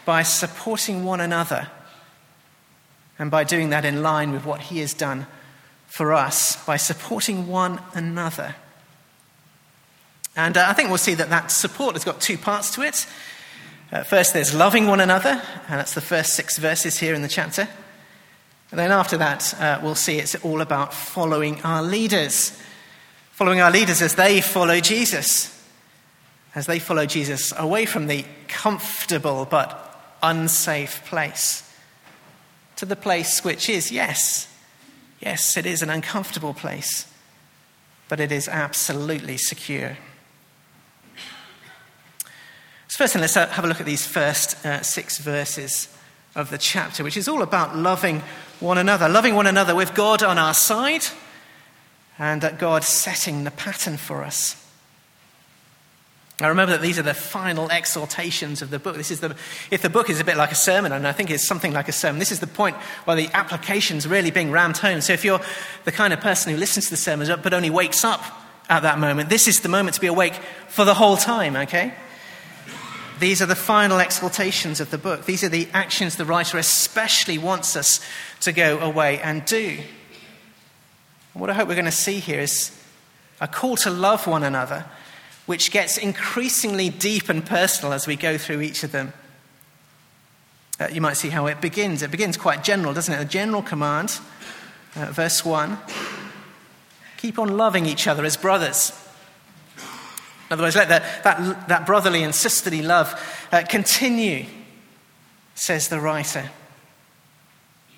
by 0.04 0.22
supporting 0.22 1.04
one 1.04 1.20
another 1.20 1.68
and 3.18 3.32
by 3.32 3.42
doing 3.42 3.70
that 3.70 3.84
in 3.84 4.02
line 4.02 4.30
with 4.30 4.44
what 4.44 4.60
He 4.60 4.78
has 4.78 4.94
done 4.94 5.26
for 5.88 6.12
us, 6.12 6.64
by 6.64 6.76
supporting 6.76 7.48
one 7.48 7.80
another. 7.92 8.54
And 10.36 10.56
uh, 10.56 10.66
I 10.68 10.74
think 10.74 10.88
we'll 10.88 10.98
see 10.98 11.14
that 11.14 11.30
that 11.30 11.50
support 11.50 11.94
has 11.94 12.04
got 12.04 12.20
two 12.20 12.38
parts 12.38 12.72
to 12.76 12.82
it. 12.82 13.06
Uh, 13.94 14.02
first, 14.02 14.34
there's 14.34 14.52
loving 14.52 14.88
one 14.88 15.00
another, 15.00 15.40
and 15.68 15.80
that's 15.80 15.94
the 15.94 16.00
first 16.02 16.34
six 16.34 16.58
verses 16.58 16.98
here 16.98 17.14
in 17.14 17.22
the 17.22 17.28
chapter. 17.28 17.66
And 18.70 18.78
then 18.78 18.90
after 18.90 19.16
that, 19.16 19.54
uh, 19.58 19.78
we'll 19.82 19.94
see 19.94 20.18
it's 20.18 20.34
all 20.44 20.60
about 20.60 20.92
following 20.92 21.62
our 21.62 21.82
leaders 21.82 22.60
following 23.34 23.60
our 23.60 23.72
leaders 23.72 24.00
as 24.00 24.14
they 24.14 24.40
follow 24.40 24.78
Jesus, 24.78 25.50
as 26.54 26.66
they 26.66 26.78
follow 26.78 27.04
Jesus 27.04 27.52
away 27.58 27.84
from 27.84 28.06
the 28.06 28.24
comfortable 28.46 29.44
but 29.44 30.16
unsafe 30.22 31.04
place 31.06 31.68
to 32.76 32.86
the 32.86 32.94
place 32.94 33.42
which 33.42 33.68
is, 33.68 33.90
yes, 33.90 34.46
yes, 35.18 35.56
it 35.56 35.66
is 35.66 35.82
an 35.82 35.90
uncomfortable 35.90 36.54
place, 36.54 37.12
but 38.08 38.20
it 38.20 38.30
is 38.30 38.46
absolutely 38.46 39.36
secure. 39.36 39.96
So, 42.94 42.98
first, 42.98 43.16
let's 43.16 43.34
have 43.34 43.64
a 43.64 43.66
look 43.66 43.80
at 43.80 43.86
these 43.86 44.06
first 44.06 44.64
uh, 44.64 44.80
six 44.82 45.18
verses 45.18 45.88
of 46.36 46.50
the 46.50 46.58
chapter, 46.58 47.02
which 47.02 47.16
is 47.16 47.26
all 47.26 47.42
about 47.42 47.74
loving 47.76 48.22
one 48.60 48.78
another, 48.78 49.08
loving 49.08 49.34
one 49.34 49.48
another 49.48 49.74
with 49.74 49.96
God 49.96 50.22
on 50.22 50.38
our 50.38 50.54
side 50.54 51.04
and 52.20 52.40
that 52.42 52.60
God 52.60 52.84
setting 52.84 53.42
the 53.42 53.50
pattern 53.50 53.96
for 53.96 54.22
us. 54.22 54.64
I 56.40 56.46
remember 56.46 56.70
that 56.70 56.82
these 56.82 56.96
are 56.96 57.02
the 57.02 57.14
final 57.14 57.68
exhortations 57.68 58.62
of 58.62 58.70
the 58.70 58.78
book. 58.78 58.94
This 58.94 59.10
is 59.10 59.18
the, 59.18 59.34
if 59.72 59.82
the 59.82 59.90
book 59.90 60.08
is 60.08 60.20
a 60.20 60.24
bit 60.24 60.36
like 60.36 60.52
a 60.52 60.54
sermon, 60.54 60.92
and 60.92 61.04
I 61.04 61.10
think 61.10 61.30
it's 61.30 61.48
something 61.48 61.72
like 61.72 61.88
a 61.88 61.92
sermon, 61.92 62.20
this 62.20 62.30
is 62.30 62.38
the 62.38 62.46
point 62.46 62.76
where 63.06 63.16
the 63.16 63.28
application's 63.34 64.06
really 64.06 64.30
being 64.30 64.52
rammed 64.52 64.76
home. 64.76 65.00
So 65.00 65.14
if 65.14 65.24
you're 65.24 65.40
the 65.82 65.90
kind 65.90 66.12
of 66.12 66.20
person 66.20 66.52
who 66.52 66.58
listens 66.60 66.84
to 66.84 66.90
the 66.92 66.96
sermons 66.96 67.28
but 67.42 67.54
only 67.54 67.70
wakes 67.70 68.04
up 68.04 68.22
at 68.68 68.84
that 68.84 69.00
moment, 69.00 69.30
this 69.30 69.48
is 69.48 69.62
the 69.62 69.68
moment 69.68 69.96
to 69.96 70.00
be 70.00 70.06
awake 70.06 70.34
for 70.68 70.84
the 70.84 70.94
whole 70.94 71.16
time, 71.16 71.56
okay? 71.56 71.92
These 73.20 73.40
are 73.40 73.46
the 73.46 73.54
final 73.54 73.98
exhortations 73.98 74.80
of 74.80 74.90
the 74.90 74.98
book. 74.98 75.24
These 75.24 75.44
are 75.44 75.48
the 75.48 75.68
actions 75.72 76.16
the 76.16 76.24
writer 76.24 76.58
especially 76.58 77.38
wants 77.38 77.76
us 77.76 78.00
to 78.40 78.52
go 78.52 78.78
away 78.78 79.20
and 79.20 79.44
do. 79.44 79.78
What 81.32 81.50
I 81.50 81.54
hope 81.54 81.68
we're 81.68 81.74
going 81.74 81.84
to 81.84 81.92
see 81.92 82.18
here 82.18 82.40
is 82.40 82.70
a 83.40 83.48
call 83.48 83.76
to 83.78 83.90
love 83.90 84.26
one 84.26 84.42
another, 84.42 84.86
which 85.46 85.70
gets 85.70 85.98
increasingly 85.98 86.88
deep 86.88 87.28
and 87.28 87.44
personal 87.44 87.92
as 87.92 88.06
we 88.06 88.16
go 88.16 88.38
through 88.38 88.60
each 88.60 88.82
of 88.82 88.92
them. 88.92 89.12
Uh, 90.80 90.88
you 90.92 91.00
might 91.00 91.16
see 91.16 91.28
how 91.28 91.46
it 91.46 91.60
begins. 91.60 92.02
It 92.02 92.10
begins 92.10 92.36
quite 92.36 92.64
general, 92.64 92.94
doesn't 92.94 93.14
it? 93.14 93.20
A 93.20 93.24
general 93.24 93.62
command, 93.62 94.18
uh, 94.96 95.06
verse 95.06 95.44
1 95.44 95.78
keep 97.24 97.38
on 97.38 97.56
loving 97.56 97.86
each 97.86 98.06
other 98.06 98.22
as 98.26 98.36
brothers. 98.36 98.92
In 100.54 100.60
other 100.60 100.66
words, 100.66 100.76
let 100.76 100.88
that, 100.88 101.24
that, 101.24 101.68
that 101.68 101.86
brotherly 101.86 102.22
and 102.22 102.32
sisterly 102.32 102.80
love 102.80 103.12
uh, 103.50 103.64
continue, 103.68 104.46
says 105.56 105.88
the 105.88 105.98
writer. 105.98 106.48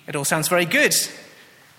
It 0.07 0.15
all 0.15 0.25
sounds 0.25 0.47
very 0.47 0.65
good 0.65 0.95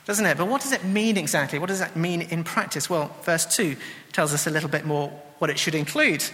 doesn't 0.09 0.25
it? 0.25 0.39
But 0.39 0.49
what 0.49 0.63
does 0.63 0.73
it 0.73 0.85
mean 0.85 1.19
exactly? 1.19 1.59
What 1.59 1.69
does 1.69 1.81
that 1.81 1.95
mean 1.95 2.23
in 2.23 2.43
practice? 2.43 2.89
Well, 2.89 3.15
verse 3.25 3.45
2 3.45 3.77
tells 4.11 4.33
us 4.33 4.47
a 4.47 4.51
little 4.51 4.71
bit 4.71 4.87
more 4.87 5.11
what 5.37 5.51
it 5.51 5.59
should 5.59 5.75
include. 5.75 6.25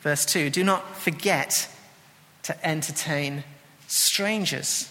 Verse 0.00 0.24
2 0.24 0.48
Do 0.48 0.62
not 0.62 0.96
forget 0.96 1.68
to 2.44 2.66
entertain 2.66 3.42
strangers. 3.88 4.88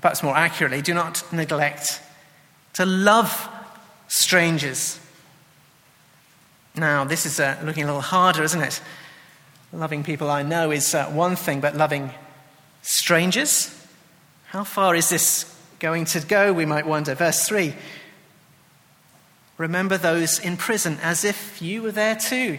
Perhaps 0.00 0.24
more 0.24 0.36
accurately, 0.36 0.82
do 0.82 0.94
not 0.94 1.32
neglect 1.32 2.02
to 2.72 2.84
love 2.84 3.48
strangers. 4.08 4.98
Now, 6.74 7.04
this 7.04 7.26
is 7.26 7.38
uh, 7.38 7.60
looking 7.64 7.84
a 7.84 7.86
little 7.86 8.00
harder, 8.00 8.42
isn't 8.42 8.60
it? 8.60 8.80
Loving 9.72 10.04
people 10.04 10.30
I 10.30 10.42
know 10.42 10.70
is 10.70 10.94
uh, 10.94 11.06
one 11.06 11.36
thing, 11.36 11.60
but 11.60 11.76
loving 11.76 12.12
strangers? 12.82 13.78
How 14.46 14.64
far 14.64 14.94
is 14.94 15.08
this 15.08 15.54
going 15.78 16.04
to 16.06 16.20
go, 16.20 16.52
we 16.52 16.66
might 16.66 16.86
wonder. 16.86 17.14
Verse 17.14 17.46
3 17.46 17.74
Remember 19.58 19.98
those 19.98 20.38
in 20.38 20.56
prison 20.56 20.98
as 21.02 21.24
if 21.24 21.60
you 21.60 21.82
were 21.82 21.92
there 21.92 22.16
too. 22.16 22.58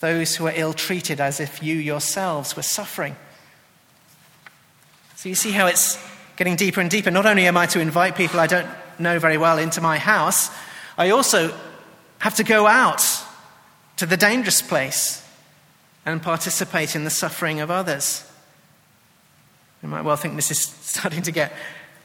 Those 0.00 0.36
who 0.36 0.46
are 0.46 0.52
ill 0.54 0.72
treated 0.72 1.20
as 1.20 1.40
if 1.40 1.62
you 1.62 1.76
yourselves 1.76 2.56
were 2.56 2.62
suffering. 2.62 3.14
So 5.16 5.28
you 5.28 5.34
see 5.34 5.50
how 5.50 5.66
it's 5.66 6.02
getting 6.36 6.56
deeper 6.56 6.80
and 6.80 6.90
deeper. 6.90 7.10
Not 7.10 7.26
only 7.26 7.46
am 7.46 7.56
I 7.56 7.66
to 7.66 7.80
invite 7.80 8.16
people 8.16 8.40
I 8.40 8.46
don't 8.46 8.68
know 8.98 9.18
very 9.18 9.36
well 9.36 9.58
into 9.58 9.80
my 9.80 9.98
house, 9.98 10.50
I 10.96 11.10
also 11.10 11.54
have 12.20 12.36
to 12.36 12.44
go 12.44 12.66
out 12.66 13.02
to 13.96 14.06
the 14.06 14.16
dangerous 14.16 14.62
place 14.62 15.26
and 16.06 16.22
participate 16.22 16.94
in 16.94 17.04
the 17.04 17.10
suffering 17.10 17.60
of 17.60 17.70
others. 17.70 18.24
You 19.82 19.88
might 19.88 20.02
well 20.02 20.16
think 20.16 20.36
this 20.36 20.50
is 20.50 20.60
starting 20.80 21.22
to 21.22 21.32
get 21.32 21.52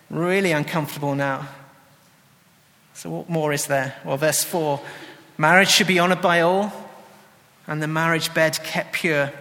really 0.09 0.51
uncomfortable 0.51 1.15
now. 1.15 1.47
So, 2.93 3.09
what 3.09 3.29
more 3.29 3.51
is 3.51 3.67
there? 3.67 3.95
Well, 4.05 4.17
verse 4.17 4.43
4 4.43 4.79
marriage 5.37 5.69
should 5.69 5.87
be 5.87 5.99
honored 5.99 6.21
by 6.21 6.41
all, 6.41 6.71
and 7.67 7.83
the 7.83 7.87
marriage 7.87 8.33
bed 8.33 8.57
kept 8.63 8.93
pure. 8.93 9.31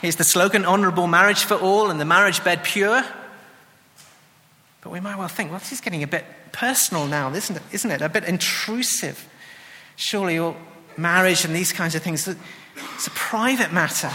Here's 0.00 0.16
the 0.16 0.24
slogan 0.24 0.64
honorable 0.64 1.06
marriage 1.06 1.44
for 1.44 1.54
all, 1.54 1.90
and 1.90 2.00
the 2.00 2.06
marriage 2.06 2.42
bed 2.42 2.64
pure. 2.64 3.04
But 4.80 4.90
we 4.90 5.00
might 5.00 5.16
well 5.16 5.28
think, 5.28 5.50
well, 5.50 5.60
this 5.60 5.72
is 5.72 5.80
getting 5.80 6.02
a 6.02 6.06
bit 6.06 6.24
personal 6.52 7.06
now, 7.06 7.32
isn't 7.32 7.54
it? 7.54 7.62
Isn't 7.70 7.90
it? 7.90 8.00
A 8.00 8.08
bit 8.08 8.24
intrusive. 8.24 9.28
Surely, 9.96 10.38
all 10.38 10.56
marriage 10.96 11.44
and 11.44 11.54
these 11.54 11.72
kinds 11.72 11.94
of 11.94 12.02
things, 12.02 12.26
it's 12.26 13.06
a 13.06 13.10
private 13.10 13.72
matter. 13.72 14.10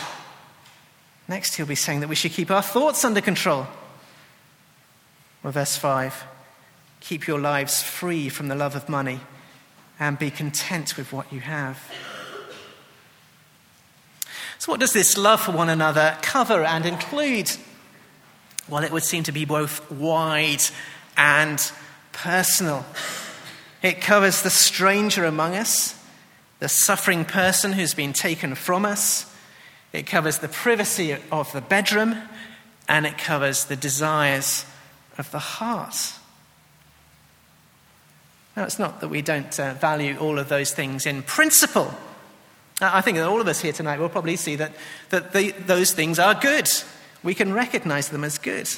Next, 1.28 1.56
he'll 1.56 1.66
be 1.66 1.76
saying 1.76 2.00
that 2.00 2.10
we 2.10 2.16
should 2.16 2.32
keep 2.32 2.52
our 2.52 2.62
thoughts 2.62 3.04
under 3.04 3.22
control. 3.22 3.68
Well, 5.44 5.54
verse 5.54 5.78
5 5.78 6.26
keep 7.00 7.28
your 7.28 7.40
lives 7.40 7.82
free 7.82 8.28
from 8.28 8.50
the 8.50 8.56
love 8.56 8.76
of 8.76 8.90
money 8.90 9.20
and 10.00 10.20
be 10.20 10.30
content 10.30 10.98
with 10.98 11.14
what 11.14 11.32
you 11.32 11.40
have. 11.40 11.80
So, 14.60 14.72
what 14.72 14.80
does 14.80 14.94
this 14.94 15.18
love 15.18 15.42
for 15.42 15.52
one 15.52 15.70
another 15.70 16.18
cover 16.22 16.64
and 16.64 16.86
include? 16.86 17.52
Well, 18.68 18.84
it 18.84 18.92
would 18.92 19.04
seem 19.04 19.24
to 19.24 19.32
be 19.32 19.46
both 19.46 19.90
wide 19.92 20.64
and 21.16 21.72
personal. 22.12 22.86
It 23.82 24.02
covers 24.02 24.42
the 24.42 24.50
stranger 24.50 25.26
among 25.26 25.56
us, 25.56 25.96
the 26.60 26.70
suffering 26.70 27.26
person 27.26 27.74
who's 27.74 27.94
been 27.94 28.14
taken 28.14 28.56
from 28.56 28.86
us, 28.86 29.32
it 29.94 30.06
covers 30.06 30.40
the 30.40 30.48
privacy 30.48 31.16
of 31.32 31.52
the 31.54 31.62
bedroom 31.62 32.22
and 32.88 33.06
it 33.06 33.18
covers 33.18 33.66
the 33.66 33.76
desires 33.76 34.66
of 35.18 35.32
the 35.32 35.40
heart. 35.40 36.14
Now, 38.56 38.64
it's 38.64 38.80
not 38.80 39.02
that 39.02 39.10
we 39.10 39.22
don't 39.22 39.60
uh, 39.60 39.74
value 39.76 40.18
all 40.18 40.40
of 40.40 40.50
those 40.50 40.72
things 40.72 41.06
in 41.06 41.22
principle. 41.22 41.94
I 42.82 43.02
think 43.02 43.18
that 43.18 43.28
all 43.28 43.42
of 43.42 43.48
us 43.48 43.62
here 43.62 43.74
tonight 43.74 44.00
will 44.00 44.10
probably 44.10 44.36
see 44.36 44.56
that, 44.56 44.72
that 45.10 45.34
the, 45.34 45.52
those 45.52 45.94
things 45.94 46.20
are 46.20 46.36
good. 46.36 46.70
We 47.24 47.34
can 47.34 47.54
recognize 47.54 48.10
them 48.10 48.24
as 48.24 48.38
good. 48.38 48.70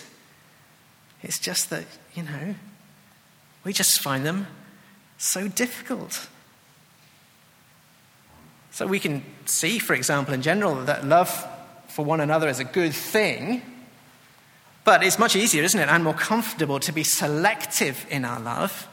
It's 1.22 1.40
just 1.40 1.70
that, 1.70 1.86
you 2.14 2.24
know, 2.24 2.56
we 3.64 3.74
just 3.74 4.00
find 4.00 4.26
them 4.26 4.48
so 5.20 5.48
difficult. 5.48 6.28
So 8.72 8.88
we 8.88 9.00
can 9.00 9.24
see, 9.46 9.78
for 9.78 9.94
example, 9.94 10.34
in 10.34 10.42
general, 10.42 10.76
that 10.86 11.06
love 11.06 11.48
for 11.90 12.06
one 12.06 12.22
another 12.22 12.48
is 12.48 12.60
a 12.60 12.64
good 12.64 12.94
thing. 12.94 13.62
But 14.86 15.04
it's 15.04 15.20
much 15.20 15.36
easier, 15.36 15.64
isn't 15.64 15.80
it, 15.80 15.90
and 15.90 16.04
more 16.04 16.14
comfortable 16.14 16.80
to 16.80 16.92
be 16.92 17.04
selective 17.04 18.06
in 18.10 18.26
our 18.26 18.40
love. 18.40 18.88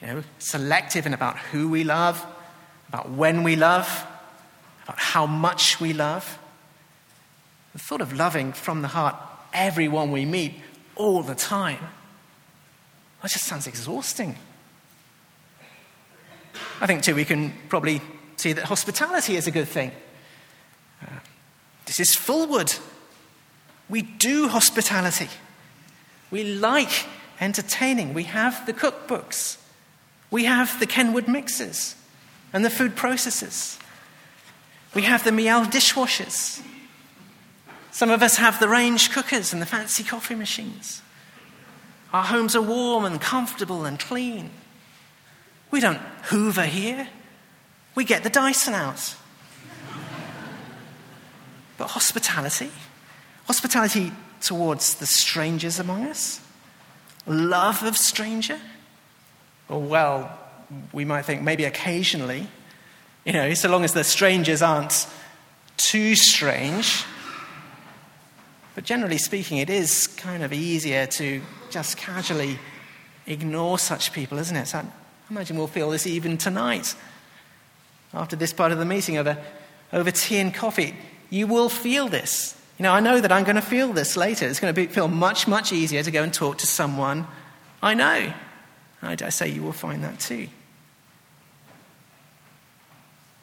You 0.00 0.08
know, 0.08 0.22
selective 0.40 1.06
in 1.06 1.14
about 1.14 1.38
who 1.38 1.68
we 1.68 1.84
love, 1.84 2.24
about 2.88 3.10
when 3.10 3.44
we 3.44 3.54
love, 3.54 4.06
about 4.82 4.98
how 4.98 5.24
much 5.24 5.80
we 5.80 5.92
love. 5.92 6.38
The 7.72 7.78
thought 7.78 8.00
of 8.00 8.12
loving 8.12 8.52
from 8.52 8.82
the 8.82 8.88
heart 8.88 9.16
everyone 9.52 10.10
we 10.10 10.24
meet 10.24 10.54
all 10.96 11.22
the 11.22 11.34
time, 11.34 11.78
that 13.22 13.30
just 13.30 13.44
sounds 13.44 13.68
exhausting. 13.68 14.36
I 16.80 16.86
think, 16.86 17.02
too, 17.02 17.14
we 17.14 17.24
can 17.24 17.52
probably 17.68 18.00
see 18.36 18.52
that 18.52 18.64
hospitality 18.64 19.36
is 19.36 19.46
a 19.46 19.50
good 19.50 19.68
thing. 19.68 19.92
This 21.86 22.00
is 22.00 22.16
Fulwood. 22.16 22.78
We 23.88 24.02
do 24.02 24.48
hospitality. 24.48 25.28
We 26.30 26.44
like 26.44 27.06
entertaining. 27.40 28.14
We 28.14 28.24
have 28.24 28.66
the 28.66 28.72
cookbooks. 28.72 29.58
We 30.30 30.44
have 30.44 30.80
the 30.80 30.86
Kenwood 30.86 31.28
mixers 31.28 31.94
and 32.52 32.64
the 32.64 32.70
food 32.70 32.96
processors. 32.96 33.78
We 34.94 35.02
have 35.02 35.24
the 35.24 35.32
Miele 35.32 35.66
dishwashers. 35.66 36.62
Some 37.90 38.10
of 38.10 38.22
us 38.22 38.36
have 38.36 38.58
the 38.58 38.68
range 38.68 39.10
cookers 39.10 39.52
and 39.52 39.62
the 39.62 39.66
fancy 39.66 40.02
coffee 40.02 40.34
machines. 40.34 41.02
Our 42.12 42.24
homes 42.24 42.56
are 42.56 42.62
warm 42.62 43.04
and 43.04 43.20
comfortable 43.20 43.84
and 43.84 43.98
clean. 43.98 44.50
We 45.74 45.80
don't 45.80 45.98
hoover 46.26 46.66
here, 46.66 47.08
we 47.96 48.04
get 48.04 48.22
the 48.22 48.30
Dyson 48.30 48.74
out. 48.74 49.16
But 51.76 51.88
hospitality, 51.88 52.70
hospitality 53.46 54.12
towards 54.40 54.94
the 54.94 55.06
strangers 55.06 55.80
among 55.80 56.06
us, 56.06 56.40
love 57.26 57.82
of 57.82 57.96
stranger, 57.96 58.60
or 59.68 59.80
well, 59.80 60.38
we 60.92 61.04
might 61.04 61.22
think 61.22 61.42
maybe 61.42 61.64
occasionally, 61.64 62.46
you 63.24 63.32
know, 63.32 63.52
so 63.54 63.68
long 63.68 63.82
as 63.82 63.94
the 63.94 64.04
strangers 64.04 64.62
aren't 64.62 65.08
too 65.76 66.14
strange. 66.14 67.04
But 68.76 68.84
generally 68.84 69.18
speaking, 69.18 69.58
it 69.58 69.70
is 69.70 70.06
kind 70.06 70.44
of 70.44 70.52
easier 70.52 71.06
to 71.06 71.42
just 71.68 71.96
casually 71.96 72.60
ignore 73.26 73.80
such 73.80 74.12
people, 74.12 74.38
isn't 74.38 74.56
it? 74.56 74.68
So 74.68 74.86
I 75.28 75.32
imagine 75.32 75.56
we'll 75.56 75.66
feel 75.66 75.90
this 75.90 76.06
even 76.06 76.36
tonight 76.38 76.94
after 78.12 78.36
this 78.36 78.52
part 78.52 78.72
of 78.72 78.78
the 78.78 78.84
meeting 78.84 79.16
over, 79.16 79.38
over 79.92 80.10
tea 80.10 80.38
and 80.38 80.54
coffee. 80.54 80.94
You 81.30 81.46
will 81.46 81.68
feel 81.68 82.08
this. 82.08 82.56
You 82.78 82.82
know, 82.84 82.92
I 82.92 83.00
know 83.00 83.20
that 83.20 83.32
I'm 83.32 83.44
going 83.44 83.56
to 83.56 83.62
feel 83.62 83.92
this 83.92 84.16
later. 84.16 84.46
It's 84.46 84.60
going 84.60 84.74
to 84.74 84.80
be, 84.80 84.86
feel 84.86 85.08
much, 85.08 85.48
much 85.48 85.72
easier 85.72 86.02
to 86.02 86.10
go 86.10 86.22
and 86.22 86.32
talk 86.32 86.58
to 86.58 86.66
someone 86.66 87.26
I 87.84 87.92
know. 87.92 88.32
I 89.02 89.14
dare 89.14 89.30
say 89.30 89.48
you 89.48 89.62
will 89.62 89.72
find 89.72 90.02
that 90.04 90.18
too. 90.18 90.48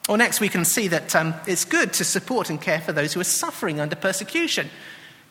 Or 0.08 0.16
next, 0.18 0.40
we 0.40 0.48
can 0.48 0.64
see 0.64 0.88
that 0.88 1.14
um, 1.14 1.34
it's 1.46 1.64
good 1.64 1.92
to 1.94 2.04
support 2.04 2.50
and 2.50 2.60
care 2.60 2.80
for 2.80 2.90
those 2.92 3.12
who 3.12 3.20
are 3.20 3.24
suffering 3.24 3.78
under 3.78 3.94
persecution. 3.94 4.68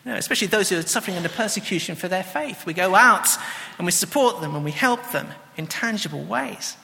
You 0.05 0.11
know, 0.11 0.17
especially 0.17 0.47
those 0.47 0.69
who 0.69 0.77
are 0.77 0.81
suffering 0.81 1.17
under 1.17 1.29
persecution 1.29 1.95
for 1.95 2.07
their 2.07 2.23
faith. 2.23 2.65
We 2.65 2.73
go 2.73 2.95
out 2.95 3.27
and 3.77 3.85
we 3.85 3.91
support 3.91 4.41
them 4.41 4.55
and 4.55 4.65
we 4.65 4.71
help 4.71 5.11
them 5.11 5.27
in 5.57 5.67
tangible 5.67 6.23
ways. 6.23 6.75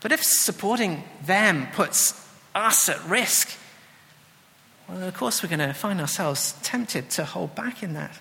But 0.00 0.12
if 0.12 0.22
supporting 0.22 1.02
them 1.24 1.68
puts 1.72 2.14
us 2.54 2.88
at 2.88 3.04
risk, 3.08 3.50
well, 4.88 5.02
of 5.02 5.14
course, 5.14 5.42
we're 5.42 5.48
going 5.48 5.66
to 5.66 5.74
find 5.74 6.00
ourselves 6.00 6.54
tempted 6.62 7.10
to 7.10 7.24
hold 7.24 7.56
back 7.56 7.82
in 7.82 7.94
that. 7.94 8.16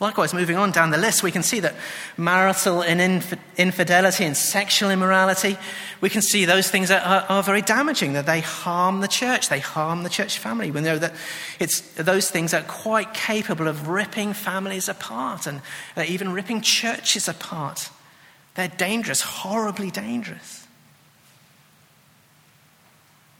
Likewise, 0.00 0.32
moving 0.32 0.56
on 0.56 0.70
down 0.70 0.90
the 0.90 0.96
list, 0.96 1.22
we 1.22 1.30
can 1.30 1.42
see 1.42 1.60
that 1.60 1.74
marital 2.16 2.82
infidelity 2.82 4.24
and 4.24 4.34
sexual 4.34 4.90
immorality, 4.90 5.58
we 6.00 6.08
can 6.08 6.22
see 6.22 6.46
those 6.46 6.70
things 6.70 6.90
are, 6.90 7.00
are, 7.00 7.26
are, 7.28 7.42
very 7.42 7.60
damaging, 7.60 8.14
that 8.14 8.24
they 8.24 8.40
harm 8.40 9.02
the 9.02 9.08
church, 9.08 9.50
they 9.50 9.60
harm 9.60 10.02
the 10.02 10.08
church 10.08 10.38
family. 10.38 10.70
We 10.70 10.80
know 10.80 10.96
that 10.96 11.12
it's 11.58 11.82
those 11.96 12.30
things 12.30 12.54
are 12.54 12.62
quite 12.62 13.12
capable 13.12 13.68
of 13.68 13.88
ripping 13.88 14.32
families 14.32 14.88
apart 14.88 15.46
and 15.46 15.60
uh, 15.94 16.04
even 16.08 16.32
ripping 16.32 16.62
churches 16.62 17.28
apart. 17.28 17.90
They're 18.54 18.68
dangerous, 18.68 19.20
horribly 19.20 19.90
dangerous. 19.90 20.66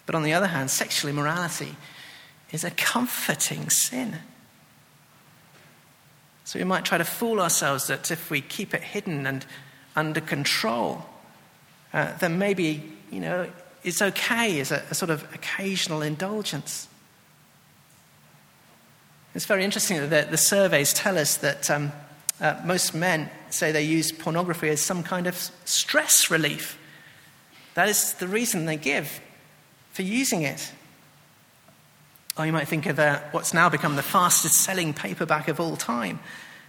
But 0.05 0.15
on 0.15 0.25
the 0.25 0.35
other 0.35 0.49
hand, 0.49 0.71
sexual 0.71 1.11
immorality 1.11 1.75
is 2.53 2.65
a 2.65 2.71
comforting 2.71 3.71
sin. 3.71 4.19
So 6.51 6.59
we 6.59 6.65
might 6.65 6.85
try 6.85 6.99
to 6.99 7.05
fool 7.05 7.41
ourselves 7.41 7.87
that 7.87 8.11
if 8.11 8.29
we 8.29 8.41
keep 8.41 8.75
it 8.75 8.83
hidden 8.83 9.25
and 9.25 9.47
under 9.95 10.21
control, 10.21 11.07
uh, 11.93 12.19
then 12.19 12.41
maybe, 12.41 12.83
you 13.13 13.21
know, 13.21 13.49
it's 13.85 14.03
okay 14.03 14.59
as 14.59 14.73
a, 14.73 14.83
a 14.91 14.95
sort 14.97 15.13
of 15.13 15.23
occasional 15.33 16.03
indulgence. 16.03 16.89
It's 19.33 19.45
very 19.45 19.65
interesting 19.65 20.11
that 20.11 20.33
the, 20.33 20.37
surveys 20.37 20.93
tell 20.93 21.19
us 21.19 21.37
that 21.37 21.71
um, 21.71 21.93
uh, 22.41 22.61
most 22.65 22.97
men 22.97 23.31
say 23.51 23.71
they 23.71 23.85
use 23.85 24.11
pornography 24.11 24.71
as 24.71 24.81
some 24.81 25.05
kind 25.05 25.29
of 25.29 25.37
stress 25.65 26.33
relief. 26.33 26.77
That 27.75 27.89
is 27.89 28.15
the 28.15 28.27
reason 28.27 28.67
they 28.67 28.77
give 28.77 29.21
for 29.93 30.03
using 30.03 30.43
it. 30.43 30.73
Or 32.37 32.47
you 32.47 32.53
might 32.53 32.69
think 32.69 32.87
of 32.87 32.99
uh, 32.99 33.21
what's 33.33 33.53
now 33.53 33.69
become 33.69 33.97
the 33.97 34.03
fastest 34.03 34.55
selling 34.55 34.95
paperback 34.95 35.49
of 35.49 35.61
all 35.61 35.77
time, 35.77 36.21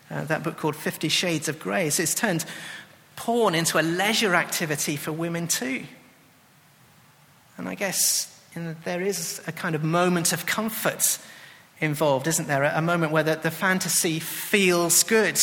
uh, 0.10 0.26
that 0.26 0.43
book 0.43 0.58
called 0.58 0.76
Fifty 0.76 1.08
Shades 1.08 1.47
of 1.47 1.60
Grey. 1.60 1.89
So 1.89 2.04
it's 2.04 2.15
turned 2.15 2.45
porn 3.15 3.56
into 3.56 3.80
a 3.80 3.84
leisure 3.84 4.36
activity 4.36 4.95
for 4.95 5.12
women 5.12 5.47
too. 5.47 5.84
And 7.58 7.69
I 7.69 7.76
guess 7.76 8.28
there 8.84 9.02
is 9.02 9.41
a 9.45 9.52
kind 9.52 9.76
of 9.76 9.84
moment 9.84 10.34
of 10.34 10.45
comfort 10.45 11.19
involved, 11.80 12.28
isn't 12.28 12.47
there? 12.47 12.63
A 12.63 12.82
moment 12.82 13.12
where 13.12 13.24
the, 13.24 13.36
the 13.36 13.52
fantasy 13.52 14.19
feels 14.19 15.04
good 15.04 15.39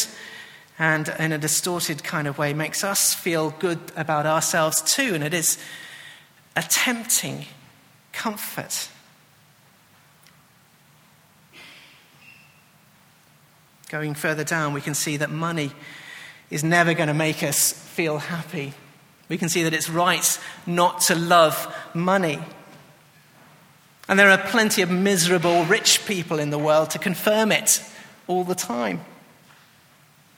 and 0.78 1.08
in 1.18 1.32
a 1.32 1.38
distorted 1.38 2.04
kind 2.04 2.28
of 2.28 2.38
way 2.38 2.52
makes 2.52 2.84
us 2.84 3.14
feel 3.14 3.50
good 3.58 3.78
about 3.96 4.26
ourselves 4.26 4.82
too. 4.82 5.14
And 5.14 5.24
it 5.24 5.32
is 5.32 5.58
a 6.56 6.62
tempting 6.62 7.46
comfort. 8.12 8.88
Going 13.88 14.14
further 14.14 14.44
down, 14.44 14.74
we 14.74 14.80
can 14.80 14.94
see 14.94 15.16
that 15.16 15.30
money 15.30 15.72
is 16.50 16.62
never 16.62 16.94
going 16.94 17.08
to 17.08 17.14
make 17.14 17.42
us 17.42 17.72
feel 17.72 18.18
happy. 18.18 18.74
We 19.28 19.38
can 19.38 19.48
see 19.48 19.62
that 19.64 19.74
it's 19.74 19.90
right 19.90 20.38
not 20.66 21.00
to 21.02 21.14
love 21.14 21.74
money. 21.94 22.38
And 24.08 24.18
there 24.18 24.30
are 24.30 24.38
plenty 24.38 24.82
of 24.82 24.90
miserable 24.90 25.64
rich 25.64 26.06
people 26.06 26.38
in 26.38 26.50
the 26.50 26.58
world 26.58 26.90
to 26.90 26.98
confirm 26.98 27.52
it 27.52 27.82
all 28.26 28.44
the 28.44 28.54
time. 28.54 29.00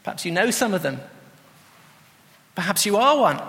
Perhaps 0.03 0.25
you 0.25 0.33
know 0.33 0.51
some 0.51 0.75
of 0.75 0.83
them. 0.83 1.01
Perhaps 2.55 2.85
you 2.85 2.97
are 2.97 3.19
one. 3.19 3.41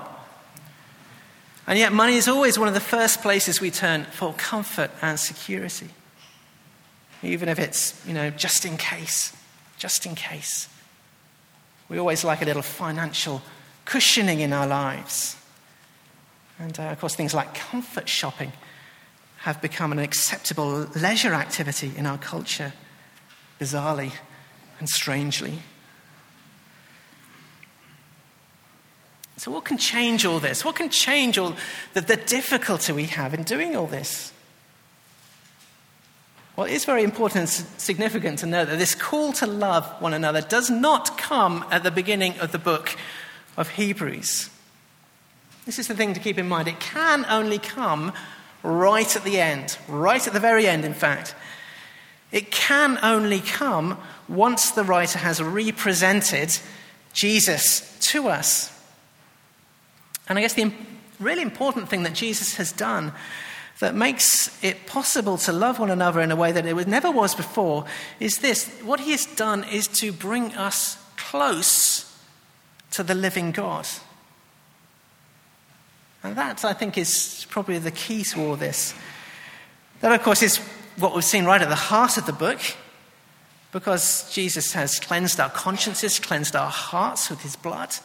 And 1.67 1.77
yet, 1.77 1.93
money 1.93 2.15
is 2.15 2.27
always 2.27 2.59
one 2.59 2.67
of 2.67 2.73
the 2.73 2.79
first 2.79 3.21
places 3.21 3.61
we 3.61 3.71
turn 3.71 4.05
for 4.05 4.33
comfort 4.33 4.91
and 5.01 5.19
security. 5.19 5.89
Even 7.23 7.49
if 7.49 7.59
it's, 7.59 7.99
you 8.05 8.13
know, 8.13 8.29
just 8.31 8.65
in 8.65 8.77
case. 8.77 9.35
Just 9.81 10.05
in 10.05 10.13
case. 10.13 10.69
We 11.89 11.97
always 11.97 12.23
like 12.23 12.43
a 12.43 12.45
little 12.45 12.61
financial 12.61 13.41
cushioning 13.83 14.39
in 14.39 14.53
our 14.53 14.67
lives. 14.67 15.35
And 16.59 16.79
uh, 16.79 16.83
of 16.83 16.99
course, 16.99 17.15
things 17.15 17.33
like 17.33 17.55
comfort 17.55 18.07
shopping 18.07 18.51
have 19.37 19.59
become 19.59 19.91
an 19.91 19.97
acceptable 19.97 20.87
leisure 20.95 21.33
activity 21.33 21.93
in 21.97 22.05
our 22.05 22.19
culture, 22.19 22.73
bizarrely 23.59 24.11
and 24.77 24.87
strangely. 24.87 25.63
So, 29.37 29.49
what 29.49 29.65
can 29.65 29.79
change 29.79 30.27
all 30.27 30.39
this? 30.39 30.63
What 30.63 30.75
can 30.75 30.91
change 30.91 31.39
all 31.39 31.55
the, 31.95 32.01
the 32.01 32.17
difficulty 32.17 32.93
we 32.93 33.05
have 33.05 33.33
in 33.33 33.41
doing 33.41 33.75
all 33.75 33.87
this? 33.87 34.31
Well, 36.55 36.67
it's 36.67 36.85
very 36.85 37.03
important 37.03 37.39
and 37.39 37.49
significant 37.49 38.39
to 38.39 38.45
know 38.45 38.65
that 38.65 38.77
this 38.77 38.93
call 38.93 39.31
to 39.33 39.47
love 39.47 39.85
one 40.01 40.13
another 40.13 40.41
does 40.41 40.69
not 40.69 41.17
come 41.17 41.65
at 41.71 41.83
the 41.83 41.91
beginning 41.91 42.37
of 42.39 42.51
the 42.51 42.59
book 42.59 42.97
of 43.55 43.69
Hebrews. 43.69 44.49
This 45.65 45.79
is 45.79 45.87
the 45.87 45.95
thing 45.95 46.13
to 46.13 46.19
keep 46.19 46.37
in 46.37 46.49
mind. 46.49 46.67
It 46.67 46.79
can 46.79 47.25
only 47.29 47.57
come 47.57 48.11
right 48.63 49.15
at 49.15 49.23
the 49.23 49.39
end, 49.39 49.77
right 49.87 50.25
at 50.25 50.33
the 50.33 50.39
very 50.39 50.67
end, 50.67 50.83
in 50.83 50.93
fact. 50.93 51.35
It 52.31 52.51
can 52.51 52.99
only 53.01 53.39
come 53.39 53.97
once 54.27 54.71
the 54.71 54.83
writer 54.83 55.19
has 55.19 55.41
represented 55.41 56.57
Jesus 57.13 57.97
to 58.11 58.27
us. 58.27 58.77
And 60.27 60.37
I 60.37 60.41
guess 60.41 60.53
the 60.53 60.71
really 61.19 61.41
important 61.41 61.89
thing 61.89 62.03
that 62.03 62.13
Jesus 62.13 62.55
has 62.55 62.71
done 62.71 63.13
that 63.79 63.95
makes 63.95 64.63
it 64.63 64.85
possible 64.85 65.37
to 65.37 65.51
love 65.51 65.79
one 65.79 65.89
another 65.89 66.21
in 66.21 66.31
a 66.31 66.35
way 66.35 66.51
that 66.51 66.65
it 66.65 66.87
never 66.87 67.09
was 67.09 67.33
before 67.33 67.85
is 68.19 68.37
this 68.37 68.69
what 68.83 68.99
he 68.99 69.11
has 69.11 69.25
done 69.25 69.63
is 69.63 69.87
to 69.87 70.11
bring 70.11 70.53
us 70.53 70.97
close 71.17 72.15
to 72.91 73.03
the 73.03 73.15
living 73.15 73.51
God. 73.51 73.87
And 76.23 76.35
that, 76.35 76.63
I 76.63 76.73
think, 76.73 76.97
is 76.97 77.47
probably 77.49 77.79
the 77.79 77.91
key 77.91 78.23
to 78.25 78.41
all 78.41 78.55
this. 78.55 78.93
That, 80.01 80.11
of 80.11 80.21
course, 80.21 80.43
is 80.43 80.57
what 80.97 81.15
we've 81.15 81.23
seen 81.23 81.45
right 81.45 81.61
at 81.61 81.69
the 81.69 81.75
heart 81.75 82.17
of 82.17 82.25
the 82.25 82.33
book, 82.33 82.59
because 83.71 84.31
Jesus 84.31 84.73
has 84.73 84.99
cleansed 84.99 85.39
our 85.39 85.49
consciences, 85.49 86.19
cleansed 86.19 86.55
our 86.55 86.69
hearts 86.69 87.29
with 87.29 87.41
his 87.41 87.55
blood. 87.55 87.95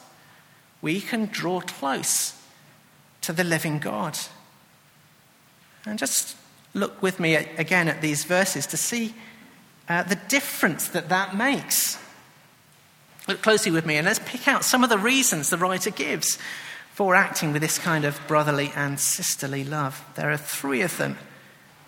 We 0.81 1.01
can 1.01 1.27
draw 1.27 1.61
close 1.61 2.41
to 3.23 3.33
the 3.33 3.45
living 3.45 3.81
God. 3.81 4.19
And 5.87 5.99
just 5.99 6.37
look 6.75 7.01
with 7.01 7.19
me 7.19 7.35
again 7.35 7.89
at 7.89 8.03
these 8.03 8.25
verses 8.25 8.67
to 8.67 8.77
see 8.77 9.15
uh, 9.89 10.03
the 10.03 10.17
difference 10.29 10.89
that 10.89 11.09
that 11.09 11.37
makes. 11.37 11.99
Look 13.29 13.43
closely 13.43 13.73
with 13.73 13.87
me 13.87 13.97
and 13.97 14.05
let's 14.05 14.21
pick 14.25 14.47
out 14.47 14.65
some 14.65 14.85
of 14.85 14.91
the 14.91 14.99
reasons 14.99 15.51
the 15.51 15.57
writer 15.57 15.91
gives 15.91 16.39
for 16.93 17.15
acting 17.15 17.53
with 17.53 17.63
this 17.63 17.79
kind 17.79 18.05
of 18.05 18.19
brotherly 18.27 18.73
and 18.75 18.99
sisterly 18.99 19.65
love. 19.65 20.05
There 20.15 20.31
are 20.31 20.37
three 20.37 20.83
of 20.83 20.97
them 20.97 21.19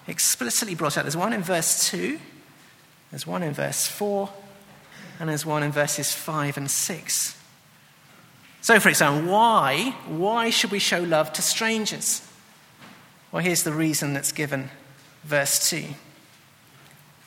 explicitly 0.06 0.74
brought 0.74 0.98
out. 0.98 1.04
There's 1.04 1.16
one 1.16 1.32
in 1.32 1.42
verse 1.42 1.88
2, 1.88 2.18
there's 3.10 3.26
one 3.26 3.42
in 3.42 3.54
verse 3.54 3.86
4, 3.86 4.28
and 5.18 5.28
there's 5.28 5.46
one 5.46 5.62
in 5.62 5.72
verses 5.72 6.12
5 6.12 6.56
and 6.56 6.70
6. 6.70 7.36
So, 8.60 8.80
for 8.80 8.88
example, 8.88 9.32
why? 9.32 9.94
Why 10.06 10.50
should 10.50 10.70
we 10.70 10.78
show 10.78 11.00
love 11.00 11.32
to 11.34 11.42
strangers? 11.42 12.27
Well, 13.30 13.42
here's 13.42 13.62
the 13.62 13.72
reason 13.72 14.14
that's 14.14 14.32
given. 14.32 14.70
Verse 15.24 15.68
2. 15.68 15.84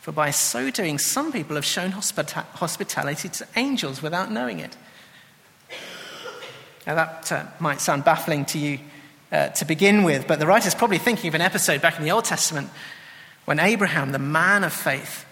For 0.02 0.12
by 0.12 0.32
so 0.32 0.72
doing, 0.72 0.98
some 0.98 1.32
people 1.32 1.56
have 1.56 1.66
shown 1.66 1.92
hospita- 1.92 2.46
hospitality 2.56 3.30
to 3.30 3.48
angels 3.56 4.02
without 4.02 4.32
knowing 4.32 4.60
it. 4.60 4.76
Now, 6.88 6.96
that 6.96 7.32
uh, 7.32 7.46
might 7.60 7.80
sound 7.80 8.04
baffling 8.04 8.46
to 8.46 8.58
you 8.58 8.80
uh, 9.32 9.50
to 9.50 9.66
begin 9.66 10.04
with, 10.04 10.28
but 10.28 10.40
the 10.40 10.48
writer's 10.48 10.74
probably 10.74 10.98
thinking 10.98 11.28
of 11.28 11.36
an 11.36 11.42
episode 11.42 11.82
back 11.82 11.98
in 12.00 12.04
the 12.04 12.12
Old 12.12 12.26
Testament 12.26 12.72
when 13.46 13.60
Abraham, 13.60 14.12
the 14.12 14.20
man 14.20 14.64
of 14.64 14.74
faith, 14.74 15.26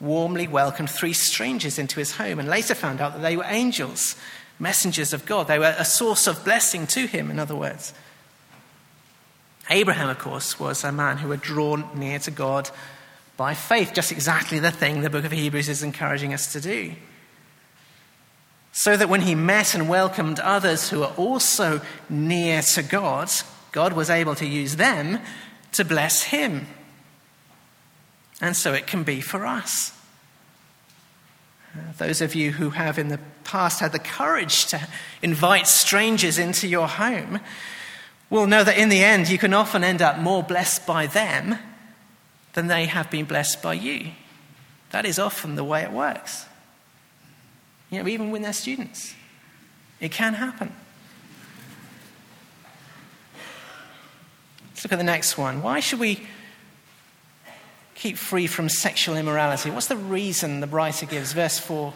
warmly 0.00 0.48
welcomed 0.48 0.90
three 0.90 1.12
strangers 1.12 1.78
into 1.78 2.00
his 2.00 2.16
home 2.16 2.40
and 2.40 2.48
later 2.48 2.74
found 2.74 3.00
out 3.00 3.14
that 3.14 3.22
they 3.22 3.36
were 3.36 3.46
angels, 3.46 4.16
messengers 4.58 5.12
of 5.12 5.24
God. 5.24 5.46
They 5.46 5.60
were 5.60 5.74
a 5.78 5.84
source 5.84 6.26
of 6.26 6.44
blessing 6.44 6.88
to 6.88 7.06
him, 7.06 7.30
in 7.30 7.38
other 7.38 7.54
words. 7.54 7.94
Abraham, 9.70 10.08
of 10.08 10.18
course, 10.18 10.60
was 10.60 10.84
a 10.84 10.92
man 10.92 11.18
who 11.18 11.30
had 11.30 11.42
drawn 11.42 11.88
near 11.94 12.18
to 12.20 12.30
God 12.30 12.70
by 13.36 13.54
faith, 13.54 13.92
just 13.92 14.12
exactly 14.12 14.58
the 14.58 14.70
thing 14.70 15.00
the 15.00 15.10
book 15.10 15.24
of 15.24 15.32
Hebrews 15.32 15.68
is 15.68 15.82
encouraging 15.82 16.32
us 16.32 16.52
to 16.52 16.60
do 16.60 16.94
so 18.76 18.94
that 18.94 19.08
when 19.08 19.22
he 19.22 19.34
met 19.34 19.74
and 19.74 19.88
welcomed 19.88 20.38
others 20.38 20.90
who 20.90 20.98
were 20.98 21.14
also 21.16 21.80
near 22.10 22.60
to 22.60 22.82
God, 22.82 23.30
God 23.72 23.94
was 23.94 24.10
able 24.10 24.34
to 24.34 24.46
use 24.46 24.76
them 24.76 25.18
to 25.72 25.82
bless 25.82 26.24
him. 26.24 26.66
And 28.38 28.54
so 28.54 28.74
it 28.74 28.86
can 28.86 29.02
be 29.02 29.22
for 29.22 29.46
us. 29.46 29.92
Uh, 31.74 31.78
those 31.96 32.20
of 32.20 32.34
you 32.34 32.52
who 32.52 32.68
have 32.68 32.98
in 32.98 33.08
the 33.08 33.18
past 33.44 33.80
had 33.80 33.92
the 33.92 33.98
courage 33.98 34.66
to 34.66 34.88
invite 35.22 35.66
strangers 35.66 36.36
into 36.36 36.68
your 36.68 36.86
home 36.86 37.40
will 38.30 38.46
know 38.46 38.64
that 38.64 38.76
in 38.76 38.88
the 38.88 39.02
end 39.02 39.28
you 39.28 39.38
can 39.38 39.54
often 39.54 39.84
end 39.84 40.02
up 40.02 40.18
more 40.18 40.42
blessed 40.42 40.86
by 40.86 41.06
them 41.06 41.58
than 42.54 42.66
they 42.66 42.86
have 42.86 43.10
been 43.10 43.26
blessed 43.26 43.62
by 43.62 43.74
you. 43.74 44.10
That 44.90 45.04
is 45.04 45.18
often 45.18 45.56
the 45.56 45.64
way 45.64 45.82
it 45.82 45.92
works. 45.92 46.46
You 47.90 48.02
know, 48.02 48.08
even 48.08 48.30
when 48.30 48.42
they're 48.42 48.52
students. 48.52 49.14
It 50.00 50.10
can 50.10 50.34
happen. 50.34 50.72
Let's 54.70 54.84
look 54.84 54.92
at 54.92 54.98
the 54.98 55.04
next 55.04 55.38
one. 55.38 55.62
Why 55.62 55.80
should 55.80 56.00
we 56.00 56.26
keep 57.94 58.18
free 58.18 58.46
from 58.46 58.68
sexual 58.68 59.16
immorality? 59.16 59.70
What's 59.70 59.86
the 59.86 59.96
reason 59.96 60.60
the 60.60 60.66
writer 60.66 61.06
gives? 61.06 61.32
Verse 61.32 61.58
4 61.58 61.94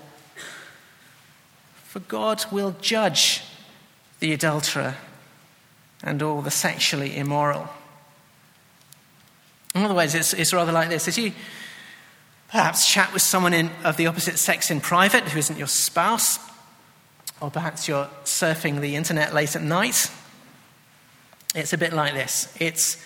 For 1.85 2.01
God 2.01 2.45
will 2.51 2.75
judge 2.81 3.43
the 4.21 4.33
adulterer 4.33 4.97
and 6.03 6.23
all 6.23 6.43
the 6.43 6.51
sexually 6.51 7.17
immoral. 7.17 7.69
In 9.75 9.85
other 9.85 9.95
words, 9.95 10.15
it's, 10.15 10.33
it's 10.33 10.53
rather 10.53 10.73
like 10.73 10.89
this. 10.89 11.07
As 11.07 11.19
you 11.19 11.33
Perhaps 12.51 12.91
chat 12.91 13.13
with 13.13 13.23
someone 13.23 13.55
in, 13.55 13.71
of 13.85 13.97
the 13.97 14.09
opposite 14.09 14.37
sex 14.37 14.73
in 14.73 14.81
private 14.81 15.23
who 15.23 15.39
isn't 15.39 15.57
your 15.57 15.69
spouse, 15.69 16.41
or 17.41 17.49
perhaps 17.49 17.87
you're 17.87 18.09
surfing 18.25 18.81
the 18.81 18.97
internet 18.97 19.33
late 19.33 19.55
at 19.55 19.63
night. 19.63 20.11
It's 21.55 21.73
a 21.73 21.79
bit 21.79 21.93
like 21.93 22.13
this. 22.13 22.53
It's, 22.59 22.97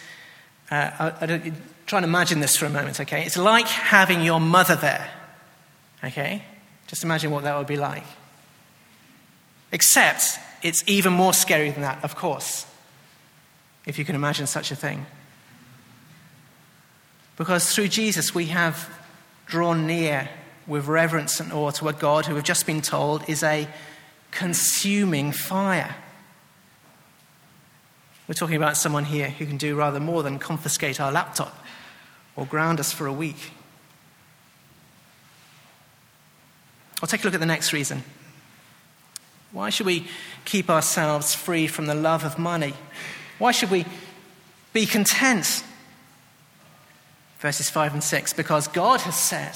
uh, 0.71 0.91
I, 0.99 1.13
I 1.21 1.53
try 1.87 1.99
and 1.99 2.05
imagine 2.05 2.41
this 2.41 2.57
for 2.57 2.65
a 2.65 2.71
moment, 2.71 3.01
okay? 3.01 3.27
It's 3.27 3.37
like 3.37 3.67
having 3.67 4.23
your 4.23 4.41
mother 4.41 4.77
there, 4.77 5.11
okay? 6.03 6.43
Just 6.87 7.05
imagine 7.05 7.31
what 7.31 7.45
that 7.45 7.57
would 7.59 7.67
be 7.67 7.77
like. 7.77 8.05
Except 9.73 10.39
it's 10.63 10.83
even 10.87 11.13
more 11.13 11.35
scary 11.35 11.71
than 11.71 11.83
that, 11.83 12.03
of 12.03 12.17
course, 12.17 12.67
if 13.87 13.99
you 13.99 14.05
can 14.05 14.15
imagine 14.15 14.47
such 14.47 14.71
a 14.71 14.77
thing. 14.77 15.07
Because 17.37 17.75
through 17.75 17.89
Jesus, 17.89 18.35
we 18.35 18.47
have 18.47 18.89
drawn 19.47 19.87
near 19.87 20.29
with 20.67 20.87
reverence 20.87 21.41
and 21.41 21.53
awe 21.53 21.71
to 21.73 21.89
a 21.89 21.93
God 21.93 22.27
who 22.27 22.35
we've 22.35 22.45
just 22.45 22.67
been 22.67 22.81
told 22.81 23.29
is 23.29 23.43
a 23.43 23.69
consuming 24.31 25.33
fire. 25.33 25.95
We're 28.27 28.35
talking 28.35 28.57
about 28.57 28.77
someone 28.77 29.05
here 29.05 29.29
who 29.29 29.45
can 29.45 29.59
do 29.59 29.77
rather 29.77 30.01
more 30.01 30.23
than 30.23 30.39
confiscate 30.39 31.01
our 31.01 31.13
laptop 31.13 31.55
or 32.37 32.47
ground 32.47 32.81
us 32.81 32.93
for 32.93 33.07
a 33.07 33.13
week. 33.13 33.53
I'll 37.03 37.09
take 37.09 37.23
a 37.23 37.25
look 37.25 37.35
at 37.35 37.41
the 37.41 37.47
next 37.47 37.73
reason. 37.75 38.03
Why 39.53 39.69
should 39.69 39.87
we 39.87 40.07
keep 40.47 40.71
ourselves 40.71 41.35
free 41.35 41.67
from 41.67 41.87
the 41.87 41.95
love 41.95 42.25
of 42.25 42.39
money? 42.39 42.73
Why 43.39 43.53
should 43.53 43.71
we 43.71 43.85
be 44.73 44.87
content 44.87 45.65
verses 47.45 47.69
5 47.69 47.93
and 47.93 48.03
6, 48.03 48.33
because 48.33 48.69
God 48.69 49.03
has 49.03 49.19
said, 49.19 49.53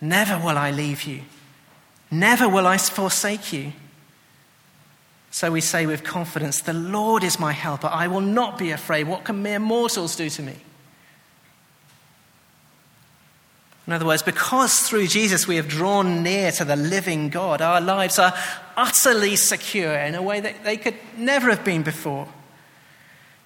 Never 0.00 0.36
will 0.36 0.58
I 0.58 0.72
leave 0.72 1.04
you, 1.04 1.22
never 2.10 2.48
will 2.48 2.66
I 2.66 2.78
forsake 2.78 3.52
you. 3.52 3.72
So 5.30 5.52
we 5.52 5.60
say 5.60 5.86
with 5.86 6.02
confidence, 6.02 6.60
The 6.60 6.72
Lord 6.72 7.22
is 7.22 7.38
my 7.38 7.52
helper. 7.52 7.86
I 7.86 8.08
will 8.08 8.20
not 8.20 8.58
be 8.58 8.72
afraid. 8.72 9.06
What 9.06 9.22
can 9.22 9.40
mere 9.40 9.60
mortals 9.60 10.16
do 10.16 10.28
to 10.28 10.42
me? 10.42 10.56
In 13.86 13.92
other 13.92 14.06
words, 14.06 14.24
because 14.24 14.80
through 14.80 15.06
Jesus 15.06 15.46
we 15.46 15.56
have 15.56 15.68
drawn 15.68 16.24
near 16.24 16.50
to 16.52 16.64
the 16.64 16.74
living 16.74 17.28
God, 17.28 17.62
our 17.62 17.80
lives 17.80 18.18
are 18.18 18.34
utterly 18.76 19.36
secure 19.36 19.94
in 19.94 20.16
a 20.16 20.22
way 20.22 20.40
that 20.40 20.64
they 20.64 20.76
could 20.76 20.96
never 21.16 21.50
have 21.50 21.64
been 21.64 21.84
before. 21.84 22.26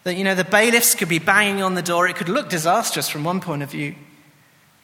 That, 0.09 0.17
you 0.17 0.25
know, 0.25 0.35
the 0.35 0.43
bailiffs 0.43 0.95
could 0.95 1.11
be 1.11 1.19
banging 1.19 1.63
on 1.63 1.75
the 1.75 1.83
door. 1.83 2.09
It 2.09 2.17
could 2.17 2.31
look 2.31 2.49
disastrous 2.49 3.11
from 3.11 3.25
one 3.25 3.43
point 3.43 3.63
of 3.63 3.71
view, 3.71 3.95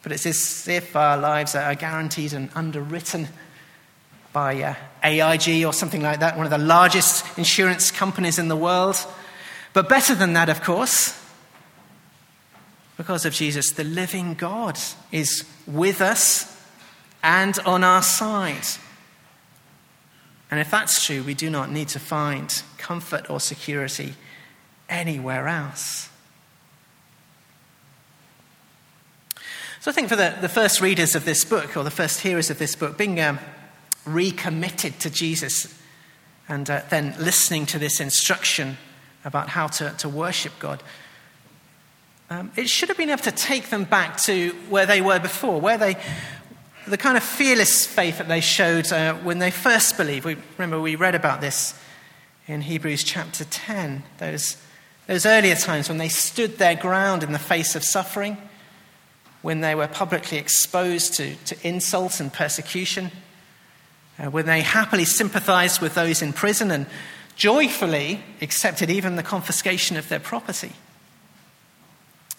but 0.03 0.11
it's 0.11 0.27
as 0.27 0.67
if 0.67 0.95
our 0.95 1.17
lives 1.17 1.55
are 1.55 1.73
guaranteed 1.73 2.31
and 2.33 2.51
underwritten 2.53 3.29
by 4.31 4.61
uh, 4.61 4.75
AIG 5.03 5.65
or 5.65 5.73
something 5.73 6.03
like 6.03 6.19
that, 6.19 6.37
one 6.37 6.45
of 6.45 6.51
the 6.51 6.59
largest 6.59 7.39
insurance 7.39 7.89
companies 7.89 8.37
in 8.37 8.49
the 8.49 8.55
world. 8.55 9.03
But 9.73 9.89
better 9.89 10.13
than 10.13 10.33
that, 10.33 10.47
of 10.47 10.61
course, 10.61 11.19
because 12.95 13.25
of 13.25 13.33
Jesus, 13.33 13.71
the 13.71 13.83
living 13.83 14.35
God 14.35 14.77
is 15.11 15.43
with 15.65 16.01
us 16.01 16.55
and 17.23 17.57
on 17.65 17.83
our 17.83 18.03
side. 18.03 18.67
And 20.51 20.59
if 20.59 20.69
that's 20.69 21.03
true, 21.03 21.23
we 21.23 21.33
do 21.33 21.49
not 21.49 21.71
need 21.71 21.87
to 21.87 21.99
find 21.99 22.61
comfort 22.77 23.27
or 23.31 23.39
security 23.39 24.13
anywhere 24.89 25.47
else. 25.47 26.09
So 29.79 29.91
I 29.91 29.93
think 29.93 30.09
for 30.09 30.15
the, 30.15 30.35
the 30.41 30.49
first 30.49 30.81
readers 30.81 31.15
of 31.15 31.25
this 31.25 31.45
book, 31.45 31.77
or 31.77 31.83
the 31.83 31.91
first 31.91 32.21
hearers 32.21 32.49
of 32.49 32.57
this 32.57 32.75
book, 32.75 32.97
being 32.97 33.19
um, 33.19 33.37
recommitted 34.05 34.99
to 35.01 35.09
Jesus 35.09 35.79
and 36.49 36.67
uh, 36.69 36.81
then 36.89 37.15
listening 37.19 37.65
to 37.67 37.77
this 37.77 37.99
instruction 37.99 38.77
about 39.23 39.49
how 39.49 39.67
to, 39.67 39.91
to 39.99 40.09
worship 40.09 40.53
God, 40.59 40.81
um, 42.29 42.51
it 42.55 42.67
should 42.67 42.89
have 42.89 42.97
been 42.97 43.11
able 43.11 43.21
to 43.23 43.31
take 43.31 43.69
them 43.69 43.83
back 43.83 44.17
to 44.23 44.49
where 44.69 44.87
they 44.87 45.01
were 45.01 45.19
before, 45.19 45.61
where 45.61 45.77
they, 45.77 45.95
the 46.87 46.97
kind 46.97 47.17
of 47.17 47.23
fearless 47.23 47.85
faith 47.85 48.17
that 48.17 48.27
they 48.27 48.41
showed 48.41 48.91
uh, 48.91 49.13
when 49.15 49.37
they 49.37 49.51
first 49.51 49.97
believed. 49.97 50.25
We, 50.25 50.37
remember, 50.57 50.81
we 50.81 50.95
read 50.95 51.13
about 51.13 51.41
this 51.41 51.79
in 52.47 52.61
Hebrews 52.61 53.03
chapter 53.03 53.45
10, 53.45 54.03
those, 54.17 54.57
those 55.07 55.25
earlier 55.25 55.55
times 55.55 55.87
when 55.87 55.99
they 55.99 56.09
stood 56.09 56.57
their 56.57 56.75
ground 56.75 57.23
in 57.23 57.31
the 57.31 57.39
face 57.39 57.75
of 57.75 57.83
suffering, 57.83 58.37
when 59.41 59.61
they 59.61 59.75
were 59.75 59.87
publicly 59.87 60.39
exposed 60.39 61.13
to, 61.15 61.35
to 61.45 61.67
insult 61.67 62.19
and 62.19 62.33
persecution, 62.33 63.11
uh, 64.17 64.31
when 64.31 64.47
they 64.47 64.61
happily 64.61 65.05
sympathized 65.05 65.81
with 65.81 65.93
those 65.93 66.21
in 66.21 66.33
prison 66.33 66.71
and 66.71 66.87
joyfully 67.35 68.21
accepted 68.41 68.89
even 68.89 69.15
the 69.15 69.23
confiscation 69.23 69.97
of 69.97 70.09
their 70.09 70.19
property. 70.19 70.71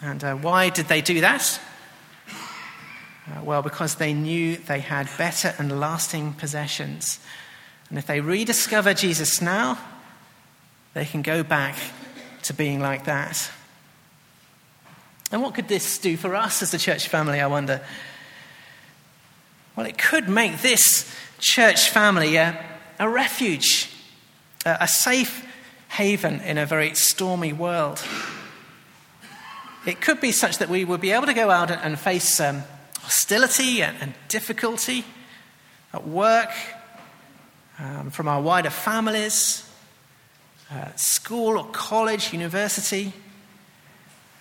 And 0.02 0.24
uh, 0.24 0.34
why 0.34 0.70
did 0.70 0.86
they 0.86 1.00
do 1.00 1.20
that? 1.20 1.60
Uh, 2.28 3.42
well, 3.44 3.62
because 3.62 3.96
they 3.96 4.12
knew 4.12 4.56
they 4.56 4.80
had 4.80 5.08
better 5.16 5.54
and 5.58 5.78
lasting 5.80 6.32
possessions. 6.32 7.20
And 7.88 7.98
if 7.98 8.06
they 8.06 8.20
rediscover 8.20 8.94
Jesus 8.94 9.40
now, 9.40 9.78
they 10.94 11.04
can 11.04 11.22
go 11.22 11.42
back 11.42 11.76
to 12.46 12.54
being 12.54 12.80
like 12.80 13.04
that. 13.04 13.50
And 15.32 15.42
what 15.42 15.54
could 15.54 15.68
this 15.68 15.98
do 15.98 16.16
for 16.16 16.34
us 16.34 16.62
as 16.62 16.72
a 16.72 16.78
church 16.78 17.08
family, 17.08 17.40
I 17.40 17.46
wonder? 17.46 17.80
Well, 19.74 19.86
it 19.86 19.98
could 19.98 20.28
make 20.28 20.62
this 20.62 21.12
church 21.38 21.90
family 21.90 22.36
a, 22.36 22.58
a 22.98 23.08
refuge, 23.08 23.90
a, 24.64 24.78
a 24.82 24.88
safe 24.88 25.44
haven 25.88 26.40
in 26.40 26.58
a 26.58 26.66
very 26.66 26.94
stormy 26.94 27.52
world. 27.52 28.02
It 29.84 30.00
could 30.00 30.20
be 30.20 30.32
such 30.32 30.58
that 30.58 30.68
we 30.68 30.84
would 30.84 31.00
be 31.00 31.12
able 31.12 31.26
to 31.26 31.34
go 31.34 31.50
out 31.50 31.70
and 31.70 31.98
face 31.98 32.40
um, 32.40 32.62
hostility 33.00 33.82
and, 33.82 33.96
and, 34.00 34.14
difficulty 34.28 35.04
at 35.92 36.06
work, 36.06 36.50
um, 37.78 38.10
from 38.10 38.26
our 38.26 38.40
wider 38.40 38.70
families, 38.70 39.65
uh, 40.70 40.94
school 40.96 41.58
or 41.58 41.66
college, 41.66 42.32
university, 42.32 43.12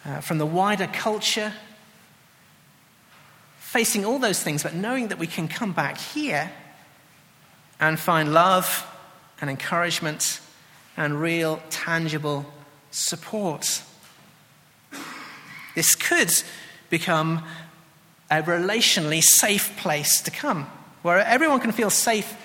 uh, 0.06 0.22
from 0.22 0.38
the 0.38 0.46
wider 0.46 0.88
culture. 0.88 1.54
Facing 3.60 4.06
all 4.06 4.20
those 4.20 4.42
things, 4.42 4.64
but 4.64 4.74
knowing 4.74 5.10
that 5.10 5.20
we 5.20 5.28
can 5.28 5.48
come 5.48 5.74
back 5.74 5.98
here 5.98 6.52
and 7.80 8.00
find 8.00 8.34
love 8.34 8.88
and 9.42 9.50
encouragement 9.50 10.40
and 10.98 11.20
real, 11.20 11.62
tangible 11.70 12.46
support. 12.92 13.84
This 15.76 15.94
could 15.94 16.32
become 16.90 17.44
a 18.32 18.42
relationally 18.42 19.22
safe 19.22 19.76
place 19.78 20.22
to 20.22 20.32
come, 20.32 20.64
where 21.02 21.20
everyone 21.20 21.60
can 21.60 21.74
feel 21.74 21.90
safe 21.90 22.36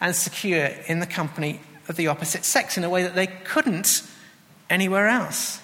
and 0.00 0.14
secure 0.14 0.66
in 0.86 1.00
the 1.00 1.06
company 1.06 1.60
of 1.88 1.96
the 1.96 2.08
opposite 2.08 2.44
sex 2.44 2.76
in 2.76 2.84
a 2.84 2.90
way 2.90 3.02
that 3.02 3.14
they 3.14 3.26
couldn't 3.26 4.02
anywhere 4.70 5.08
else. 5.08 5.60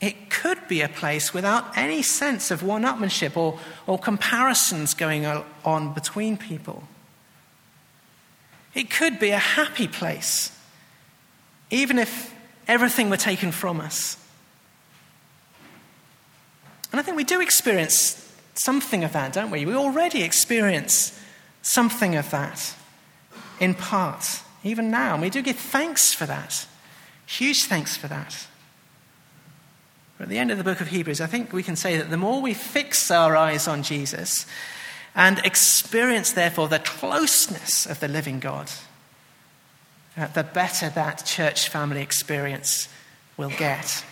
It 0.00 0.30
could 0.30 0.66
be 0.66 0.80
a 0.80 0.88
place 0.88 1.34
without 1.34 1.76
any 1.76 2.02
sense 2.02 2.50
of 2.50 2.62
one 2.62 2.82
upmanship 2.82 3.36
or, 3.36 3.58
or 3.86 3.98
comparisons 3.98 4.94
going 4.94 5.26
on 5.26 5.92
between 5.92 6.36
people. 6.36 6.84
It 8.74 8.88
could 8.88 9.18
be 9.18 9.30
a 9.30 9.38
happy 9.38 9.88
place, 9.88 10.56
even 11.70 11.98
if 11.98 12.34
everything 12.66 13.10
were 13.10 13.18
taken 13.18 13.52
from 13.52 13.80
us. 13.80 14.16
And 16.92 16.98
I 16.98 17.02
think 17.02 17.16
we 17.16 17.24
do 17.24 17.40
experience 17.40 18.26
something 18.54 19.04
of 19.04 19.12
that, 19.12 19.32
don't 19.32 19.50
we? 19.50 19.66
We 19.66 19.74
already 19.74 20.22
experience 20.22 21.18
something 21.62 22.16
of 22.16 22.30
that 22.30 22.74
in 23.60 23.74
part, 23.74 24.42
even 24.64 24.90
now. 24.90 25.12
And 25.12 25.22
we 25.22 25.30
do 25.30 25.42
give 25.42 25.56
thanks 25.56 26.12
for 26.12 26.26
that. 26.26 26.66
Huge 27.26 27.64
thanks 27.64 27.96
for 27.96 28.08
that. 28.08 28.46
But 30.18 30.24
at 30.24 30.28
the 30.30 30.38
end 30.38 30.50
of 30.50 30.58
the 30.58 30.64
book 30.64 30.80
of 30.80 30.88
Hebrews, 30.88 31.20
I 31.20 31.26
think 31.26 31.52
we 31.52 31.62
can 31.62 31.76
say 31.76 31.96
that 31.96 32.10
the 32.10 32.16
more 32.16 32.42
we 32.42 32.54
fix 32.54 33.10
our 33.10 33.36
eyes 33.36 33.68
on 33.68 33.82
Jesus 33.82 34.44
and 35.14 35.38
experience, 35.40 36.32
therefore, 36.32 36.68
the 36.68 36.78
closeness 36.78 37.86
of 37.86 38.00
the 38.00 38.08
living 38.08 38.38
God, 38.38 38.70
uh, 40.16 40.26
the 40.28 40.44
better 40.44 40.88
that 40.90 41.24
church 41.24 41.68
family 41.68 42.02
experience 42.02 42.88
will 43.36 43.50
get. 43.50 44.04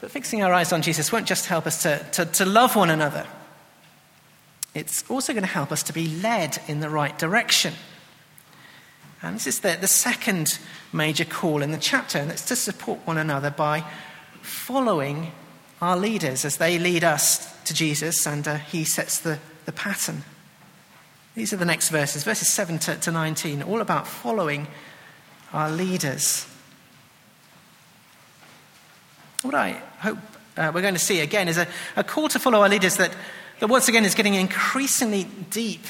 But 0.00 0.10
fixing 0.10 0.42
our 0.42 0.52
eyes 0.52 0.72
on 0.72 0.80
Jesus 0.82 1.12
won't 1.12 1.26
just 1.26 1.46
help 1.46 1.66
us 1.66 1.82
to, 1.82 1.98
to, 2.12 2.24
to 2.24 2.44
love 2.46 2.74
one 2.74 2.90
another, 2.90 3.26
it's 4.74 5.08
also 5.10 5.32
going 5.32 5.42
to 5.42 5.48
help 5.48 5.72
us 5.72 5.82
to 5.84 5.92
be 5.92 6.08
led 6.08 6.60
in 6.68 6.80
the 6.80 6.90
right 6.90 7.18
direction. 7.18 7.74
And 9.22 9.36
this 9.36 9.46
is 9.46 9.60
the, 9.60 9.76
the 9.80 9.88
second 9.88 10.58
major 10.92 11.24
call 11.24 11.62
in 11.62 11.72
the 11.72 11.78
chapter, 11.78 12.18
and 12.18 12.30
it's 12.30 12.46
to 12.46 12.56
support 12.56 13.00
one 13.06 13.18
another 13.18 13.50
by 13.50 13.84
following 14.42 15.32
our 15.80 15.96
leaders 15.96 16.44
as 16.44 16.56
they 16.56 16.78
lead 16.78 17.04
us 17.04 17.52
to 17.62 17.74
Jesus 17.74 18.26
and 18.26 18.46
uh, 18.46 18.56
he 18.56 18.84
sets 18.84 19.18
the, 19.18 19.38
the 19.64 19.72
pattern. 19.72 20.22
These 21.34 21.52
are 21.52 21.56
the 21.56 21.64
next 21.64 21.90
verses, 21.90 22.24
verses 22.24 22.48
7 22.48 22.78
to, 22.80 22.96
to 22.96 23.12
19, 23.12 23.62
all 23.62 23.80
about 23.80 24.06
following 24.06 24.66
our 25.52 25.70
leaders. 25.70 26.46
What 29.42 29.54
I 29.54 29.80
hope 30.00 30.18
uh, 30.56 30.70
we're 30.74 30.82
going 30.82 30.94
to 30.94 31.00
see 31.00 31.20
again 31.20 31.48
is 31.48 31.56
a, 31.56 31.66
a 31.96 32.04
call 32.04 32.28
to 32.28 32.38
follow 32.38 32.60
our 32.60 32.68
leaders 32.68 32.96
that, 32.96 33.14
that 33.60 33.68
once 33.68 33.88
again 33.88 34.04
is 34.04 34.14
getting 34.14 34.34
increasingly 34.34 35.24
deep 35.50 35.84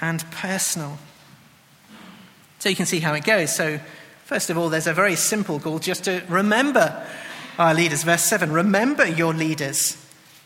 and 0.00 0.24
personal. 0.30 0.98
So 2.58 2.68
you 2.68 2.76
can 2.76 2.86
see 2.86 3.00
how 3.00 3.14
it 3.14 3.24
goes. 3.24 3.54
So, 3.54 3.80
first 4.24 4.50
of 4.50 4.56
all, 4.56 4.68
there's 4.68 4.86
a 4.86 4.94
very 4.94 5.16
simple 5.16 5.58
call 5.58 5.78
just 5.78 6.04
to 6.04 6.22
remember 6.28 7.04
our 7.58 7.74
leaders. 7.74 8.04
Verse 8.04 8.22
7 8.22 8.52
Remember 8.52 9.06
your 9.06 9.34
leaders, 9.34 9.96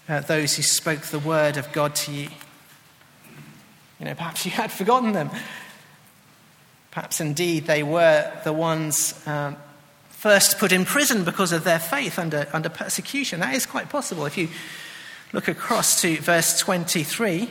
uh, 0.09 0.21
those 0.21 0.57
who 0.57 0.63
spoke 0.63 1.03
the 1.03 1.19
word 1.19 1.57
of 1.57 1.71
God 1.73 1.95
to 1.97 2.13
you. 2.13 2.29
You 3.99 4.07
know, 4.07 4.15
perhaps 4.15 4.45
you 4.45 4.53
had 4.53 4.71
forgotten 4.71 5.13
them. 5.13 5.31
Perhaps 6.93 7.21
indeed 7.21 7.67
they 7.67 7.83
were 7.83 8.31
the 8.45 8.53
ones 8.53 9.21
um, 9.27 9.57
first 10.11 10.59
put 10.59 10.73
in 10.73 10.85
prison 10.85 11.25
because 11.25 11.53
of 11.53 11.65
their 11.65 11.79
faith 11.79 12.19
under, 12.19 12.47
under 12.53 12.69
persecution. 12.69 13.41
That 13.41 13.55
is 13.55 13.67
quite 13.67 13.89
possible. 13.89 14.27
If 14.27 14.39
you 14.39 14.49
look 15.33 15.49
across 15.49 16.01
to 16.03 16.17
verse 16.19 16.59
23, 16.59 17.49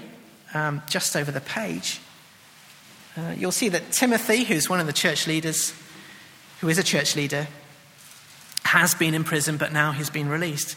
um, 0.54 0.82
just 0.90 1.16
over 1.16 1.32
the 1.32 1.42
page, 1.42 2.00
uh, 3.18 3.34
you'll 3.38 3.52
see 3.52 3.70
that 3.70 3.92
Timothy, 3.92 4.44
who's 4.44 4.70
one 4.70 4.80
of 4.80 4.88
the 4.88 4.94
church 4.94 5.28
leaders, 5.28 5.74
who 6.62 6.70
is 6.70 6.78
a 6.78 6.84
church 6.84 7.16
leader, 7.16 7.48
has 8.64 8.94
been 8.94 9.14
in 9.14 9.24
prison, 9.24 9.58
but 9.58 9.72
now 9.72 9.92
he's 9.92 10.10
been 10.10 10.30
released. 10.30 10.76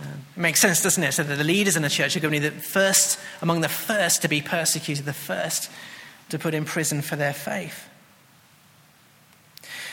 Uh, 0.00 0.04
it 0.36 0.40
makes 0.40 0.60
sense, 0.60 0.82
doesn't 0.82 1.02
it? 1.02 1.12
So 1.12 1.22
that 1.22 1.36
the 1.36 1.44
leaders 1.44 1.76
in 1.76 1.82
the 1.82 1.88
church 1.88 2.16
are 2.16 2.20
going 2.20 2.34
to 2.34 2.40
be 2.40 2.48
the 2.48 2.60
first, 2.60 3.18
among 3.40 3.60
the 3.60 3.68
first 3.68 4.22
to 4.22 4.28
be 4.28 4.40
persecuted, 4.40 5.04
the 5.04 5.12
first 5.12 5.70
to 6.28 6.38
put 6.38 6.54
in 6.54 6.64
prison 6.64 7.02
for 7.02 7.16
their 7.16 7.32
faith. 7.32 7.88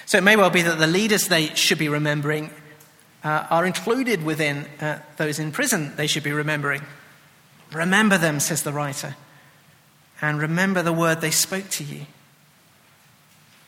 So 0.05 0.17
it 0.17 0.23
may 0.23 0.35
well 0.35 0.49
be 0.49 0.61
that 0.61 0.79
the 0.79 0.87
leaders 0.87 1.27
they 1.27 1.47
should 1.55 1.77
be 1.77 1.89
remembering 1.89 2.51
uh, 3.23 3.47
are 3.49 3.65
included 3.65 4.23
within 4.23 4.65
uh, 4.81 4.99
those 5.17 5.39
in 5.39 5.51
prison 5.51 5.95
they 5.95 6.07
should 6.07 6.23
be 6.23 6.31
remembering. 6.31 6.81
Remember 7.71 8.17
them, 8.17 8.39
says 8.39 8.63
the 8.63 8.73
writer, 8.73 9.15
and 10.21 10.39
remember 10.39 10.83
the 10.83 10.93
word 10.93 11.21
they 11.21 11.31
spoke 11.31 11.69
to 11.69 11.83
you. 11.83 12.05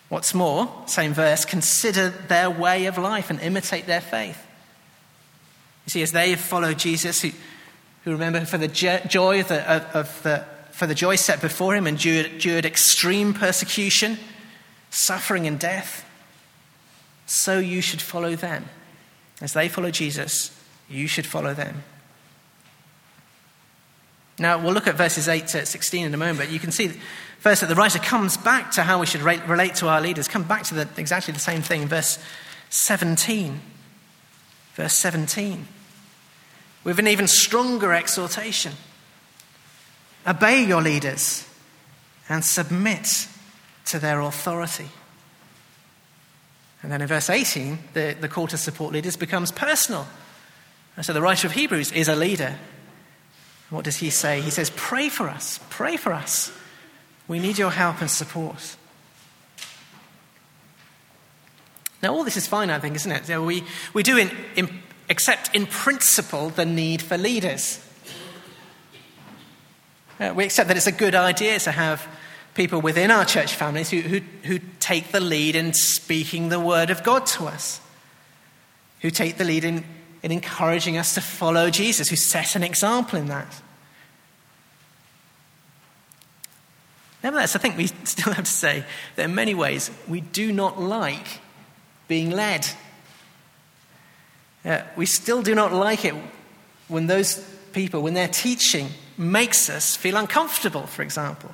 What's 0.10 0.34
more, 0.34 0.72
same 0.86 1.14
verse, 1.14 1.46
consider 1.46 2.10
their 2.10 2.50
way 2.50 2.86
of 2.86 2.98
life 2.98 3.30
and 3.30 3.40
imitate 3.40 3.88
their 3.88 4.02
faith. 4.02 4.46
You 5.86 5.90
see, 5.90 6.02
as 6.04 6.12
they 6.12 6.30
have 6.32 6.40
followed 6.40 6.78
Jesus, 6.78 7.22
who, 7.22 7.32
who 8.04 8.12
remember 8.12 8.46
for 8.46 8.58
the 8.58 8.68
joy 8.68 9.40
of 9.40 9.48
the, 9.48 9.98
of 9.98 10.24
the, 10.24 10.46
for 10.72 10.86
the 10.86 10.96
joy 10.96 11.16
set 11.16 11.42
before 11.42 11.76
him, 11.76 11.88
endured, 11.88 12.28
endured 12.28 12.66
extreme 12.66 13.34
persecution, 13.34 14.20
suffering, 14.92 15.48
and 15.48 15.60
death 15.60 16.06
so 17.26 17.58
you 17.60 17.82
should 17.82 18.02
follow 18.02 18.36
them. 18.36 18.66
As 19.42 19.54
they 19.54 19.70
follow 19.70 19.92
Jesus, 19.92 20.58
you 20.90 21.08
should 21.08 21.26
follow 21.26 21.54
them. 21.54 21.84
Now, 24.38 24.58
we'll 24.58 24.74
look 24.74 24.88
at 24.88 24.96
verses 24.96 25.28
8 25.28 25.48
to 25.48 25.66
16 25.66 26.06
in 26.06 26.14
a 26.14 26.18
moment, 26.18 26.40
but 26.40 26.52
you 26.52 26.60
can 26.60 26.72
see 26.72 26.90
first 27.40 27.62
that 27.62 27.68
the 27.68 27.76
writer 27.76 28.00
comes 28.00 28.36
back 28.38 28.72
to 28.72 28.84
how 28.84 29.00
we 29.00 29.06
should 29.06 29.22
relate 29.22 29.76
to 29.76 29.88
our 29.88 30.02
leaders, 30.02 30.28
come 30.28 30.44
back 30.44 30.64
to 30.64 30.76
the, 30.76 30.90
exactly 30.98 31.34
the 31.34 31.40
same 31.40 31.62
thing 31.62 31.88
verse 31.88 32.20
17. 32.70 33.62
Verse 34.76 34.94
17. 34.94 35.68
With 36.84 37.00
an 37.00 37.08
even 37.08 37.28
stronger 37.28 37.94
exhortation 37.94 38.74
Obey 40.28 40.66
your 40.66 40.82
leaders 40.82 41.48
and 42.28 42.44
submit 42.44 43.28
to 43.86 44.00
their 44.00 44.22
authority. 44.22 44.90
And 46.86 46.92
then 46.92 47.02
in 47.02 47.08
verse 47.08 47.32
18, 47.32 47.80
the, 47.94 48.16
the 48.22 48.28
call 48.30 48.46
to 48.46 48.60
support 48.60 48.94
leaders 48.94 49.16
becomes 49.16 49.52
personal. 49.52 50.06
And 50.96 51.04
so 51.04 51.14
the 51.14 51.22
writer 51.22 51.48
of 51.48 51.54
Hebrews 51.54 51.92
is 51.92 52.08
a 52.08 52.16
leader. 52.16 52.60
What 53.72 53.86
does 53.86 53.98
he 53.98 54.12
say? 54.12 54.40
He 54.40 54.52
says, 54.52 54.72
Pray 54.76 55.10
for 55.10 55.28
us, 55.28 55.60
pray 55.72 55.98
for 55.98 56.14
us. 56.14 56.52
We 57.28 57.40
need 57.40 57.58
your 57.58 57.72
help 57.72 58.02
and 58.02 58.12
support. 58.12 58.76
Now, 62.04 62.14
all 62.14 62.24
this 62.24 62.38
is 62.38 62.46
fine, 62.46 62.70
I 62.70 62.78
think, 62.78 62.98
isn't 62.98 63.12
it? 63.32 63.42
We, 63.42 63.64
we 63.96 64.04
do 64.04 64.20
in, 64.20 64.30
in, 64.56 64.70
accept 65.10 65.56
in 65.56 65.66
principle 65.66 66.50
the 66.52 66.68
need 66.68 67.02
for 67.02 67.18
leaders. 67.18 67.84
Uh, 70.20 70.34
we 70.36 70.46
accept 70.46 70.68
that 70.68 70.78
it's 70.78 70.86
a 70.86 70.92
good 70.92 71.16
idea 71.16 71.58
to 71.58 71.72
have 71.72 72.08
people 72.56 72.82
within 72.82 73.12
our 73.12 73.26
church 73.26 73.54
families 73.54 73.90
who, 73.90 74.00
who, 74.00 74.22
who 74.44 74.60
take 74.80 75.12
the 75.12 75.20
lead 75.20 75.56
in 75.56 75.74
speaking 75.74 76.50
the 76.50 76.60
word 76.60 76.90
of 76.90 77.04
God 77.04 77.26
to 77.28 77.46
us, 77.46 77.82
who 79.02 79.12
take 79.12 79.38
the 79.38 79.44
lead 79.44 79.66
in, 79.66 79.84
in 80.24 80.32
encouraging 80.32 80.98
us 80.98 81.14
to 81.14 81.22
follow 81.22 81.70
Jesus, 81.70 82.10
who 82.10 82.16
set 82.16 82.56
an 82.56 82.64
example 82.64 83.20
in 83.20 83.28
that. 83.28 83.62
Nevertheless, 87.22 87.56
I 87.56 87.60
think 87.60 87.78
we 87.78 87.88
still 88.06 88.34
have 88.34 88.46
to 88.46 88.52
say 88.52 88.86
that 89.18 89.26
in 89.26 89.36
many 89.36 89.54
ways 89.54 89.92
we 90.08 90.22
do 90.22 90.52
not 90.52 90.82
like 90.82 91.42
being 92.08 92.32
led. 92.32 92.66
Uh, 94.64 94.82
we 94.96 95.06
still 95.06 95.42
do 95.42 95.54
not 95.54 95.74
like 95.74 96.06
it 96.06 96.16
when 96.88 97.08
those 97.08 97.38
people, 97.74 98.02
when 98.02 98.14
their 98.14 98.28
teaching 98.28 98.90
makes 99.18 99.70
us 99.70 99.96
feel 99.96 100.16
uncomfortable, 100.16 100.88
for 100.88 101.02
example. 101.02 101.54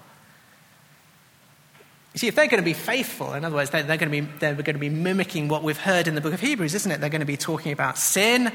You 2.13 2.19
see, 2.19 2.27
if 2.27 2.35
they're 2.35 2.47
going 2.47 2.61
to 2.61 2.65
be 2.65 2.73
faithful, 2.73 3.33
in 3.33 3.45
other 3.45 3.55
words, 3.55 3.69
they're, 3.69 3.83
going 3.83 3.99
to 3.99 4.09
be, 4.09 4.21
they're 4.39 4.53
going 4.53 4.75
to 4.75 4.79
be 4.79 4.89
mimicking 4.89 5.47
what 5.47 5.63
we've 5.63 5.77
heard 5.77 6.07
in 6.07 6.15
the 6.15 6.21
book 6.21 6.33
of 6.33 6.41
Hebrews, 6.41 6.75
isn't 6.75 6.91
it? 6.91 6.99
They're 6.99 7.09
going 7.09 7.21
to 7.21 7.25
be 7.25 7.37
talking 7.37 7.71
about 7.71 7.97
sin 7.97 8.51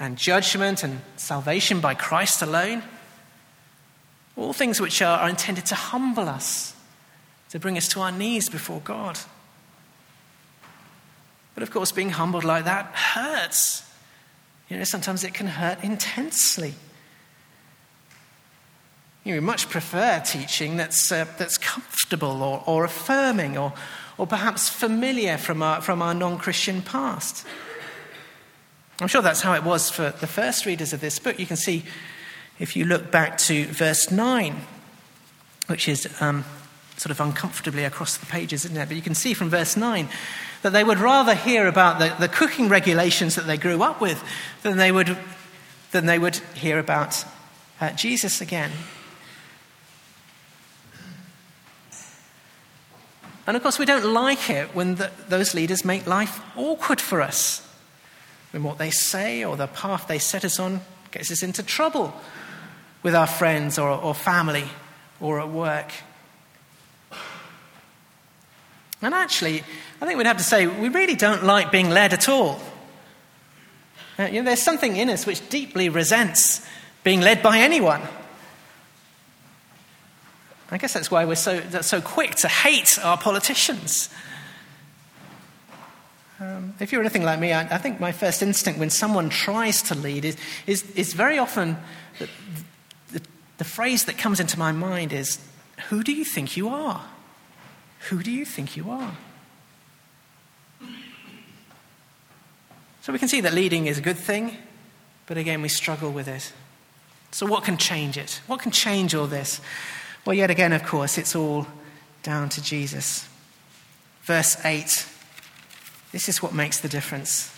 and 0.00 0.16
judgment 0.16 0.82
and 0.82 1.00
salvation 1.16 1.80
by 1.80 1.94
Christ 1.94 2.42
alone. 2.42 2.82
All 4.36 4.52
things 4.52 4.80
which 4.80 5.00
are, 5.02 5.20
are 5.20 5.28
intended 5.28 5.66
to 5.66 5.76
humble 5.76 6.28
us, 6.28 6.74
to 7.50 7.60
bring 7.60 7.76
us 7.78 7.88
to 7.88 8.00
our 8.00 8.10
knees 8.10 8.48
before 8.48 8.80
God. 8.80 9.18
But 11.54 11.62
of 11.62 11.70
course, 11.70 11.92
being 11.92 12.10
humbled 12.10 12.44
like 12.44 12.64
that 12.64 12.86
hurts. 12.86 13.82
You 14.68 14.78
know, 14.78 14.84
sometimes 14.84 15.22
it 15.22 15.32
can 15.32 15.46
hurt 15.46 15.82
intensely. 15.84 16.74
You 19.26 19.32
know, 19.32 19.40
we 19.40 19.44
much 19.44 19.68
prefer 19.68 20.22
teaching 20.24 20.76
that's, 20.76 21.10
uh, 21.10 21.26
that's 21.36 21.58
comfortable 21.58 22.44
or, 22.44 22.62
or 22.64 22.84
affirming 22.84 23.58
or, 23.58 23.72
or 24.18 24.24
perhaps 24.24 24.68
familiar 24.68 25.36
from 25.36 25.64
our, 25.64 25.80
from 25.80 26.00
our 26.00 26.14
non 26.14 26.38
Christian 26.38 26.80
past. 26.80 27.44
I'm 29.00 29.08
sure 29.08 29.22
that's 29.22 29.40
how 29.40 29.54
it 29.54 29.64
was 29.64 29.90
for 29.90 30.10
the 30.10 30.28
first 30.28 30.64
readers 30.64 30.92
of 30.92 31.00
this 31.00 31.18
book. 31.18 31.40
You 31.40 31.46
can 31.46 31.56
see 31.56 31.82
if 32.60 32.76
you 32.76 32.84
look 32.84 33.10
back 33.10 33.36
to 33.38 33.64
verse 33.64 34.12
9, 34.12 34.60
which 35.66 35.88
is 35.88 36.08
um, 36.22 36.44
sort 36.96 37.10
of 37.10 37.20
uncomfortably 37.20 37.82
across 37.82 38.16
the 38.18 38.26
pages, 38.26 38.64
isn't 38.64 38.76
it? 38.76 38.86
But 38.86 38.94
you 38.94 39.02
can 39.02 39.16
see 39.16 39.34
from 39.34 39.50
verse 39.50 39.76
9 39.76 40.08
that 40.62 40.72
they 40.72 40.84
would 40.84 40.98
rather 41.00 41.34
hear 41.34 41.66
about 41.66 41.98
the, 41.98 42.14
the 42.20 42.28
cooking 42.28 42.68
regulations 42.68 43.34
that 43.34 43.48
they 43.48 43.56
grew 43.56 43.82
up 43.82 44.00
with 44.00 44.22
than 44.62 44.76
they 44.76 44.92
would, 44.92 45.18
than 45.90 46.06
they 46.06 46.20
would 46.20 46.36
hear 46.54 46.78
about 46.78 47.24
uh, 47.80 47.90
Jesus 47.90 48.40
again. 48.40 48.70
And 53.46 53.56
of 53.56 53.62
course, 53.62 53.78
we 53.78 53.84
don't 53.84 54.12
like 54.12 54.50
it 54.50 54.74
when 54.74 54.96
the, 54.96 55.10
those 55.28 55.54
leaders 55.54 55.84
make 55.84 56.06
life 56.06 56.40
awkward 56.56 57.00
for 57.00 57.22
us. 57.22 57.66
When 58.50 58.62
what 58.62 58.78
they 58.78 58.90
say 58.90 59.44
or 59.44 59.56
the 59.56 59.68
path 59.68 60.08
they 60.08 60.18
set 60.18 60.44
us 60.44 60.58
on 60.58 60.80
gets 61.10 61.30
us 61.30 61.42
into 61.42 61.62
trouble 61.62 62.14
with 63.02 63.14
our 63.14 63.26
friends 63.26 63.78
or, 63.78 63.88
or 63.88 64.14
family 64.14 64.64
or 65.20 65.40
at 65.40 65.48
work. 65.48 65.92
And 69.02 69.14
actually, 69.14 69.62
I 70.00 70.06
think 70.06 70.18
we'd 70.18 70.26
have 70.26 70.38
to 70.38 70.44
say 70.44 70.66
we 70.66 70.88
really 70.88 71.14
don't 71.14 71.44
like 71.44 71.70
being 71.70 71.90
led 71.90 72.12
at 72.12 72.28
all. 72.28 72.60
Uh, 74.18 74.24
you 74.24 74.40
know, 74.40 74.46
there's 74.46 74.62
something 74.62 74.96
in 74.96 75.10
us 75.10 75.26
which 75.26 75.46
deeply 75.50 75.88
resents 75.88 76.66
being 77.04 77.20
led 77.20 77.42
by 77.42 77.58
anyone. 77.58 78.02
I 80.70 80.78
guess 80.78 80.94
that's 80.94 81.10
why 81.10 81.24
we're 81.24 81.36
so, 81.36 81.60
so 81.80 82.00
quick 82.00 82.34
to 82.36 82.48
hate 82.48 82.98
our 83.02 83.16
politicians. 83.16 84.08
Um, 86.40 86.74
if 86.80 86.92
you're 86.92 87.00
anything 87.00 87.22
like 87.22 87.38
me, 87.38 87.52
I, 87.52 87.62
I, 87.62 87.78
think 87.78 87.98
my 87.98 88.12
first 88.12 88.42
instinct 88.42 88.78
when 88.78 88.90
someone 88.90 89.30
tries 89.30 89.80
to 89.82 89.94
lead 89.94 90.24
is, 90.24 90.36
is, 90.66 90.90
is 90.90 91.14
very 91.14 91.38
often 91.38 91.78
the, 92.18 92.28
the, 93.12 93.22
the 93.58 93.64
phrase 93.64 94.04
that 94.04 94.18
comes 94.18 94.38
into 94.38 94.58
my 94.58 94.70
mind 94.70 95.12
is, 95.12 95.38
Who 95.88 96.02
do 96.02 96.12
you 96.12 96.24
think 96.24 96.56
you 96.56 96.68
are? 96.68 97.06
Who 98.10 98.22
do 98.22 98.30
you 98.30 98.44
think 98.44 98.76
you 98.76 98.90
are? 98.90 99.16
So 103.00 103.12
we 103.12 103.18
can 103.20 103.28
see 103.28 103.40
that 103.42 103.54
leading 103.54 103.86
is 103.86 103.98
a 103.98 104.02
good 104.02 104.18
thing, 104.18 104.56
but 105.26 105.38
again, 105.38 105.62
we 105.62 105.68
struggle 105.68 106.10
with 106.10 106.26
it. 106.28 106.52
So, 107.30 107.46
what 107.46 107.64
can 107.64 107.76
change 107.76 108.18
it? 108.18 108.40
What 108.46 108.60
can 108.60 108.72
change 108.72 109.14
all 109.14 109.26
this? 109.26 109.60
Well, 110.26 110.34
yet 110.34 110.50
again, 110.50 110.74
of 110.74 110.84
course, 110.84 111.16
it's 111.16 111.34
all 111.34 111.66
down 112.22 112.50
to 112.50 112.62
Jesus. 112.62 113.26
Verse 114.24 114.62
8 114.64 115.06
this 116.12 116.30
is 116.30 116.42
what 116.42 116.54
makes 116.54 116.80
the 116.80 116.88
difference. 116.88 117.54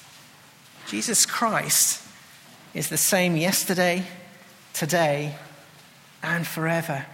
Jesus 0.89 1.25
Christ 1.25 2.03
is 2.75 2.89
the 2.89 2.97
same 2.97 3.37
yesterday, 3.37 4.05
today, 4.73 5.37
and 6.25 6.45
forever. 6.45 7.07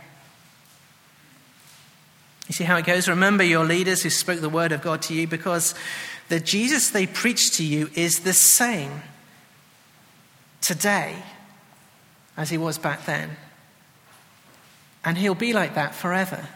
You 2.49 2.55
see 2.55 2.65
how 2.65 2.77
it 2.77 2.87
goes? 2.87 3.09
Remember 3.09 3.45
your 3.45 3.65
leaders 3.65 4.03
who 4.03 4.09
spoke 4.09 4.41
the 4.41 4.49
word 4.49 4.73
of 4.73 4.81
God 4.81 5.03
to 5.03 5.15
you 5.15 5.27
because 5.27 5.75
the 6.31 6.41
Jesus 6.41 6.89
they 6.89 7.07
preached 7.07 7.55
to 7.55 7.65
you 7.65 7.91
is 7.95 8.21
the 8.21 8.33
same 8.33 9.03
today 10.63 11.17
as 12.39 12.49
he 12.49 12.57
was 12.57 12.79
back 12.79 13.05
then. 13.05 13.37
And 15.05 15.19
he'll 15.19 15.35
be 15.35 15.53
like 15.53 15.75
that 15.75 15.95
forever. 15.95 16.49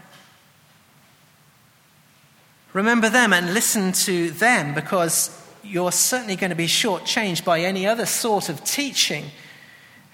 Remember 2.72 3.08
them 3.08 3.32
and 3.32 3.54
listen 3.54 3.92
to 3.92 4.30
them 4.30 4.74
because 4.74 5.34
you're 5.62 5.92
certainly 5.92 6.36
going 6.36 6.50
to 6.50 6.56
be 6.56 6.66
shortchanged 6.66 7.44
by 7.44 7.60
any 7.60 7.86
other 7.86 8.06
sort 8.06 8.48
of 8.48 8.64
teaching, 8.64 9.26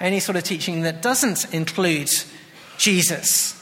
any 0.00 0.20
sort 0.20 0.36
of 0.36 0.44
teaching 0.44 0.82
that 0.82 1.02
doesn't 1.02 1.52
include 1.54 2.10
Jesus 2.78 3.60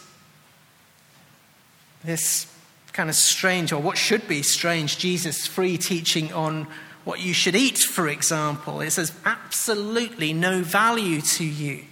this 2.04 2.46
kind 2.92 3.08
of 3.08 3.14
strange, 3.14 3.72
or 3.72 3.80
what 3.80 3.96
should 3.96 4.26
be 4.28 4.42
strange, 4.42 4.98
Jesus 4.98 5.46
free 5.46 5.78
teaching 5.78 6.32
on 6.32 6.66
what 7.04 7.20
you 7.20 7.32
should 7.32 7.54
eat, 7.54 7.78
for 7.78 8.08
example. 8.08 8.80
It 8.80 8.90
says 8.90 9.12
absolutely 9.24 10.32
no 10.32 10.62
value 10.62 11.20
to 11.20 11.44
you. 11.44 11.84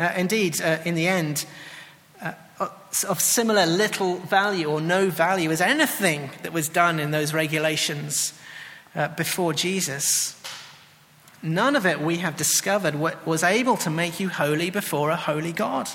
Uh, 0.00 0.14
indeed, 0.16 0.62
uh, 0.62 0.78
in 0.86 0.94
the 0.94 1.06
end, 1.06 1.44
uh, 2.22 2.32
of 3.06 3.20
similar 3.20 3.66
little 3.66 4.16
value 4.16 4.66
or 4.66 4.80
no 4.80 5.10
value 5.10 5.50
as 5.50 5.60
anything 5.60 6.30
that 6.42 6.54
was 6.54 6.70
done 6.70 6.98
in 6.98 7.10
those 7.10 7.34
regulations 7.34 8.32
uh, 8.94 9.08
before 9.08 9.52
Jesus. 9.52 10.40
None 11.42 11.76
of 11.76 11.84
it 11.84 12.00
we 12.00 12.16
have 12.18 12.36
discovered 12.38 12.94
was 12.94 13.42
able 13.42 13.76
to 13.76 13.90
make 13.90 14.18
you 14.18 14.30
holy 14.30 14.70
before 14.70 15.10
a 15.10 15.16
holy 15.16 15.52
God. 15.52 15.88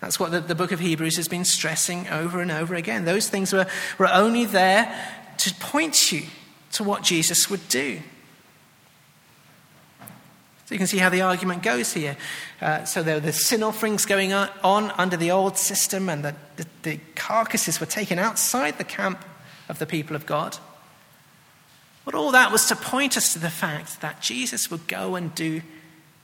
That's 0.00 0.18
what 0.18 0.32
the, 0.32 0.40
the, 0.40 0.54
book 0.56 0.72
of 0.72 0.80
Hebrews 0.80 1.16
has 1.16 1.28
been 1.28 1.44
stressing 1.44 2.08
over 2.08 2.40
and 2.40 2.50
over 2.50 2.74
again. 2.74 3.04
Those 3.04 3.28
things 3.28 3.52
were, 3.52 3.66
were 3.96 4.12
only 4.12 4.44
there 4.44 4.92
to 5.38 5.54
point 5.54 6.10
you 6.10 6.22
to 6.72 6.82
what 6.82 7.02
Jesus 7.02 7.48
would 7.48 7.68
do. 7.68 8.00
So 10.66 10.74
you 10.74 10.78
can 10.78 10.86
see 10.86 10.98
how 10.98 11.10
the 11.10 11.20
argument 11.20 11.62
goes 11.62 11.92
here. 11.92 12.16
Uh, 12.60 12.84
so 12.84 13.02
there 13.02 13.16
were 13.16 13.20
the 13.20 13.32
sin 13.32 13.62
offerings 13.62 14.06
going 14.06 14.32
on, 14.32 14.90
under 14.96 15.16
the 15.16 15.30
old 15.30 15.58
system, 15.58 16.08
and 16.08 16.24
the, 16.24 16.34
the, 16.56 16.66
the 16.82 17.00
carcasses 17.14 17.80
were 17.80 17.86
taken 17.86 18.18
outside 18.18 18.78
the 18.78 18.84
camp 18.84 19.22
of 19.68 19.78
the 19.78 19.86
people 19.86 20.16
of 20.16 20.24
God. 20.24 20.56
But 22.06 22.14
all 22.14 22.32
that 22.32 22.50
was 22.50 22.66
to 22.66 22.76
point 22.76 23.16
us 23.16 23.32
to 23.34 23.38
the 23.38 23.50
fact 23.50 24.00
that 24.00 24.22
Jesus 24.22 24.70
would 24.70 24.88
go 24.88 25.16
and 25.16 25.34
do 25.34 25.60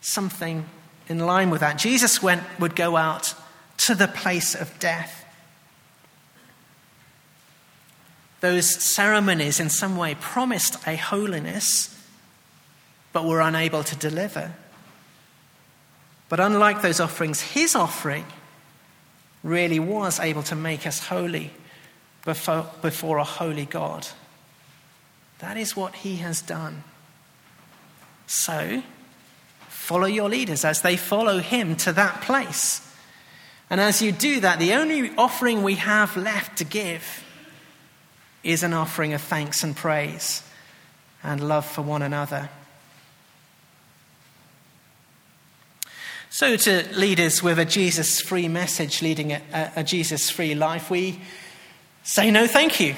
something 0.00 0.64
in 1.08 1.18
line 1.18 1.50
with 1.50 1.60
that. 1.60 1.78
Jesus 1.78 2.22
went, 2.22 2.42
would 2.58 2.76
go 2.76 2.96
out 2.96 3.34
to 3.78 3.94
the 3.94 4.08
place 4.08 4.54
of 4.54 4.78
death. 4.78 5.24
Those 8.40 8.82
ceremonies, 8.82 9.60
in 9.60 9.68
some 9.68 9.98
way, 9.98 10.14
promised 10.14 10.86
a 10.86 10.96
holiness, 10.96 11.94
but 13.12 13.24
were 13.24 13.40
unable 13.40 13.82
to 13.84 13.96
deliver. 13.96 14.52
But 16.28 16.40
unlike 16.40 16.80
those 16.80 17.00
offerings, 17.00 17.40
his 17.40 17.74
offering 17.74 18.24
really 19.42 19.80
was 19.80 20.20
able 20.20 20.42
to 20.44 20.54
make 20.54 20.86
us 20.86 21.06
holy 21.06 21.50
before, 22.24 22.70
before 22.82 23.18
a 23.18 23.24
holy 23.24 23.66
God. 23.66 24.06
That 25.40 25.56
is 25.56 25.74
what 25.74 25.94
he 25.96 26.16
has 26.16 26.42
done. 26.42 26.84
So, 28.26 28.82
follow 29.68 30.06
your 30.06 30.28
leaders 30.28 30.64
as 30.64 30.82
they 30.82 30.96
follow 30.96 31.38
him 31.40 31.74
to 31.76 31.92
that 31.94 32.20
place. 32.22 32.86
And 33.70 33.80
as 33.80 34.02
you 34.02 34.12
do 34.12 34.40
that, 34.40 34.58
the 34.58 34.74
only 34.74 35.10
offering 35.16 35.62
we 35.62 35.76
have 35.76 36.16
left 36.16 36.58
to 36.58 36.64
give 36.64 37.24
is 38.42 38.62
an 38.62 38.72
offering 38.72 39.14
of 39.14 39.20
thanks 39.20 39.64
and 39.64 39.74
praise 39.76 40.42
and 41.22 41.46
love 41.46 41.66
for 41.66 41.82
one 41.82 42.02
another. 42.02 42.50
So, 46.32 46.56
to 46.56 46.88
leaders 46.96 47.42
with 47.42 47.58
a 47.58 47.64
Jesus 47.64 48.20
free 48.20 48.46
message, 48.46 49.02
leading 49.02 49.32
a, 49.32 49.72
a 49.74 49.82
Jesus 49.82 50.30
free 50.30 50.54
life, 50.54 50.88
we 50.88 51.20
say 52.04 52.30
no 52.30 52.46
thank 52.46 52.78
you. 52.78 52.94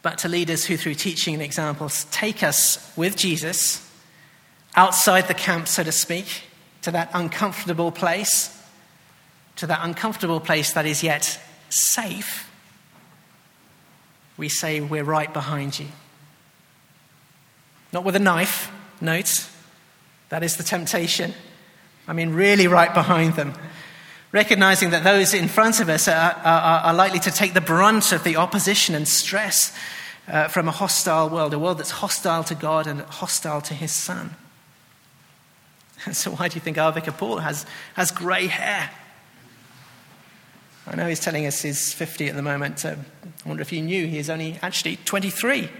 But 0.00 0.16
to 0.18 0.28
leaders 0.28 0.64
who, 0.64 0.78
through 0.78 0.94
teaching 0.94 1.34
and 1.34 1.42
examples, 1.42 2.04
take 2.10 2.42
us 2.42 2.90
with 2.96 3.14
Jesus 3.14 3.86
outside 4.74 5.28
the 5.28 5.34
camp, 5.34 5.68
so 5.68 5.84
to 5.84 5.92
speak, 5.92 6.44
to 6.80 6.90
that 6.92 7.10
uncomfortable 7.12 7.92
place, 7.92 8.58
to 9.56 9.66
that 9.66 9.80
uncomfortable 9.82 10.40
place 10.40 10.72
that 10.72 10.86
is 10.86 11.02
yet 11.02 11.38
safe, 11.68 12.50
we 14.38 14.48
say, 14.48 14.80
We're 14.80 15.04
right 15.04 15.30
behind 15.30 15.78
you. 15.78 15.88
Not 17.92 18.02
with 18.02 18.16
a 18.16 18.18
knife, 18.18 18.72
note, 19.02 19.46
that 20.28 20.42
is 20.42 20.56
the 20.56 20.62
temptation. 20.62 21.34
I 22.06 22.12
mean, 22.12 22.30
really 22.30 22.66
right 22.66 22.92
behind 22.92 23.34
them. 23.34 23.54
Recognizing 24.32 24.90
that 24.90 25.04
those 25.04 25.32
in 25.32 25.48
front 25.48 25.80
of 25.80 25.88
us 25.88 26.08
are, 26.08 26.32
are, 26.44 26.80
are 26.86 26.94
likely 26.94 27.20
to 27.20 27.30
take 27.30 27.54
the 27.54 27.60
brunt 27.60 28.12
of 28.12 28.24
the 28.24 28.36
opposition 28.36 28.94
and 28.94 29.06
stress 29.06 29.76
uh, 30.26 30.48
from 30.48 30.68
a 30.68 30.72
hostile 30.72 31.28
world, 31.28 31.54
a 31.54 31.58
world 31.58 31.78
that's 31.78 31.90
hostile 31.90 32.42
to 32.44 32.54
God 32.54 32.86
and 32.86 33.02
hostile 33.02 33.60
to 33.62 33.74
his 33.74 33.92
son. 33.92 34.34
so, 36.12 36.32
why 36.32 36.48
do 36.48 36.54
you 36.56 36.60
think 36.60 36.78
our 36.78 36.92
Vicar 36.92 37.12
Paul 37.12 37.38
has, 37.38 37.64
has 37.94 38.10
grey 38.10 38.46
hair? 38.46 38.90
I 40.86 40.96
know 40.96 41.08
he's 41.08 41.20
telling 41.20 41.46
us 41.46 41.62
he's 41.62 41.94
50 41.94 42.28
at 42.28 42.36
the 42.36 42.42
moment. 42.42 42.84
Uh, 42.84 42.96
I 43.44 43.48
wonder 43.48 43.62
if 43.62 43.72
you 43.72 43.80
knew 43.80 44.06
he 44.06 44.18
is 44.18 44.28
only 44.28 44.58
actually 44.60 44.96
23. 45.04 45.70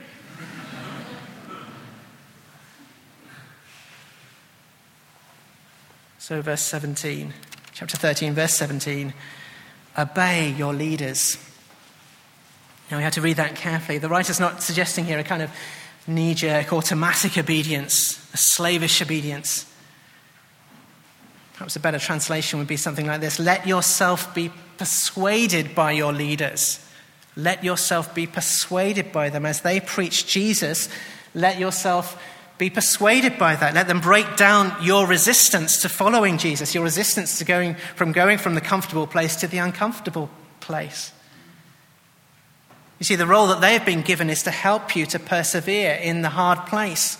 So, 6.26 6.40
verse 6.40 6.62
17, 6.62 7.34
chapter 7.74 7.98
13, 7.98 8.32
verse 8.32 8.54
17 8.54 9.12
obey 9.98 10.54
your 10.56 10.72
leaders. 10.72 11.36
Now, 12.90 12.96
we 12.96 13.02
have 13.02 13.12
to 13.12 13.20
read 13.20 13.36
that 13.36 13.56
carefully. 13.56 13.98
The 13.98 14.08
writer's 14.08 14.40
not 14.40 14.62
suggesting 14.62 15.04
here 15.04 15.18
a 15.18 15.22
kind 15.22 15.42
of 15.42 15.50
knee 16.06 16.32
jerk, 16.32 16.72
automatic 16.72 17.36
obedience, 17.36 18.26
a 18.32 18.38
slavish 18.38 19.02
obedience. 19.02 19.70
Perhaps 21.52 21.76
a 21.76 21.80
better 21.80 21.98
translation 21.98 22.58
would 22.58 22.68
be 22.68 22.78
something 22.78 23.04
like 23.04 23.20
this 23.20 23.38
Let 23.38 23.66
yourself 23.66 24.34
be 24.34 24.50
persuaded 24.78 25.74
by 25.74 25.92
your 25.92 26.14
leaders. 26.14 26.80
Let 27.36 27.62
yourself 27.62 28.14
be 28.14 28.26
persuaded 28.26 29.12
by 29.12 29.28
them 29.28 29.44
as 29.44 29.60
they 29.60 29.78
preach 29.78 30.26
Jesus. 30.26 30.88
Let 31.34 31.58
yourself 31.58 32.18
be 32.56 32.70
persuaded 32.70 33.36
by 33.38 33.56
that. 33.56 33.74
Let 33.74 33.88
them 33.88 34.00
break 34.00 34.36
down 34.36 34.74
your 34.82 35.06
resistance 35.06 35.82
to 35.82 35.88
following 35.88 36.38
Jesus, 36.38 36.74
your 36.74 36.84
resistance 36.84 37.38
to 37.38 37.44
going 37.44 37.74
from 37.96 38.12
going 38.12 38.38
from 38.38 38.54
the 38.54 38.60
comfortable 38.60 39.06
place 39.06 39.36
to 39.36 39.48
the 39.48 39.58
uncomfortable 39.58 40.30
place. 40.60 41.12
You 42.98 43.04
see, 43.04 43.16
the 43.16 43.26
role 43.26 43.48
that 43.48 43.60
they 43.60 43.72
have 43.72 43.84
been 43.84 44.02
given 44.02 44.30
is 44.30 44.44
to 44.44 44.50
help 44.50 44.94
you 44.94 45.04
to 45.06 45.18
persevere 45.18 45.94
in 45.94 46.22
the 46.22 46.30
hard 46.30 46.66
place. 46.66 47.18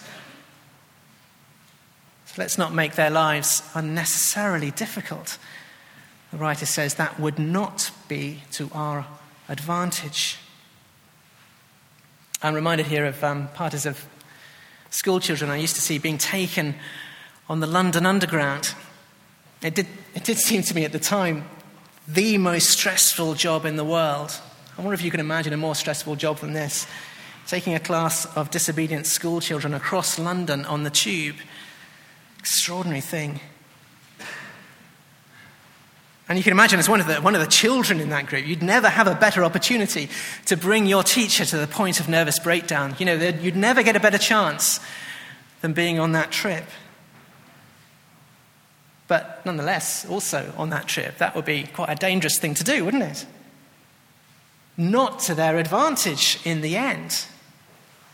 So 2.26 2.35
let's 2.39 2.57
not 2.57 2.72
make 2.72 2.95
their 2.95 3.11
lives 3.11 3.62
unnecessarily 3.74 4.70
difficult. 4.70 5.37
The 6.30 6.39
writer 6.39 6.66
says 6.66 6.95
that 6.95 7.18
would 7.18 7.39
not 7.39 7.91
be 8.09 8.43
to 8.53 8.70
our 8.72 9.07
advantage. 9.49 10.39
I'm 12.41 12.55
reminded 12.55 12.87
here 12.87 13.05
of 13.05 13.22
um, 13.22 13.49
parties 13.49 13.85
of 13.85 14.05
school 14.95 15.18
children 15.18 15.51
I 15.51 15.57
used 15.57 15.74
to 15.74 15.82
see 15.82 15.99
being 15.99 16.18
taken 16.18 16.76
on 17.49 17.59
the 17.59 17.66
London 17.66 18.07
Underground. 18.07 18.74
It 19.61 19.74
did, 19.74 19.88
it 20.14 20.22
did 20.22 20.38
seem 20.38 20.62
to 20.62 20.74
me 20.74 20.84
at 20.84 20.92
the 20.92 21.01
time 21.01 21.49
the 22.07 22.38
most 22.38 22.70
stressful 22.70 23.34
job 23.34 23.64
in 23.64 23.74
the 23.74 23.84
world. 23.84 24.40
I 24.78 24.82
wonder 24.82 24.95
if 24.95 25.03
you 25.03 25.11
can 25.11 25.18
imagine 25.18 25.53
a 25.53 25.57
more 25.57 25.74
stressful 25.74 26.14
job 26.14 26.38
than 26.38 26.53
this. 26.53 26.86
Taking 27.49 27.74
a 27.74 27.80
class 27.80 28.24
of 28.36 28.53
disobedient 28.53 29.07
school 29.07 29.40
children 29.40 29.74
across 29.74 30.16
London 30.16 30.64
on 30.64 30.84
the 30.84 30.90
tube. 30.90 31.36
Extraordinary 32.38 33.01
thing. 33.01 33.40
And 36.29 36.39
you 36.39 36.45
can 36.45 36.53
imagine, 36.53 36.79
as 36.79 36.89
one 36.89 37.01
of, 37.01 37.07
the, 37.07 37.16
one 37.16 37.35
of 37.35 37.43
the 37.43 37.47
children 37.47 38.01
in 38.01 38.09
that 38.09 38.27
group, 38.27 38.47
you'd 38.47 38.62
never 38.62 38.89
have 38.89 39.07
a 39.07 39.14
better 39.14 39.45
opportunity 39.45 40.09
to 40.47 40.57
bring 40.57 40.87
your 40.87 41.03
teacher 41.03 41.45
to 41.45 41.59
the 41.59 41.66
point 41.66 42.01
of 42.01 42.09
nervous 42.09 42.39
breakdown. 42.39 42.97
You 42.99 43.05
know, 43.05 43.14
you'd 43.14 43.57
never 43.57 43.83
get 43.83 43.95
a 43.95 44.01
better 44.01 44.16
chance 44.16 44.81
than 45.61 45.75
being 45.75 45.99
on 45.99 46.12
that 46.12 46.31
trip. 46.31 46.64
But 49.07 49.45
nonetheless, 49.45 50.07
also 50.09 50.53
on 50.57 50.70
that 50.70 50.87
trip, 50.87 51.18
that 51.18 51.37
would 51.37 51.45
be 51.45 51.64
quite 51.64 51.91
a 51.91 51.95
dangerous 51.95 52.39
thing 52.39 52.55
to 52.55 52.64
do, 52.64 52.87
wouldn't 52.87 53.03
it? 53.03 53.27
Not 54.79 55.20
to 55.20 55.35
their 55.35 55.59
advantage 55.59 56.39
in 56.45 56.62
the 56.62 56.77
end. 56.77 57.27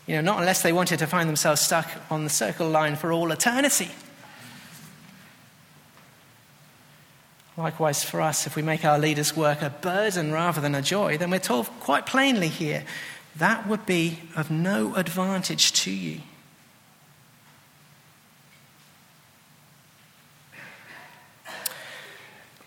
You 0.05 0.15
know, 0.15 0.21
not 0.21 0.39
unless 0.39 0.61
they 0.61 0.73
wanted 0.73 0.99
to 0.99 1.07
find 1.07 1.29
themselves 1.29 1.61
stuck 1.61 1.89
on 2.09 2.25
the 2.25 2.29
circle 2.29 2.69
line 2.69 2.97
for 2.97 3.13
all 3.13 3.31
eternity. 3.31 3.89
Likewise, 7.57 8.03
for 8.03 8.21
us, 8.21 8.47
if 8.47 8.55
we 8.55 8.61
make 8.61 8.85
our 8.85 8.97
leaders' 8.97 9.35
work 9.35 9.61
a 9.61 9.69
burden 9.69 10.31
rather 10.31 10.61
than 10.61 10.73
a 10.73 10.81
joy, 10.81 11.17
then 11.17 11.29
we're 11.29 11.39
told 11.39 11.67
quite 11.81 12.05
plainly 12.05 12.47
here 12.47 12.85
that 13.35 13.67
would 13.67 13.85
be 13.85 14.19
of 14.35 14.51
no 14.51 14.95
advantage 14.95 15.71
to 15.71 15.91
you. 15.91 16.21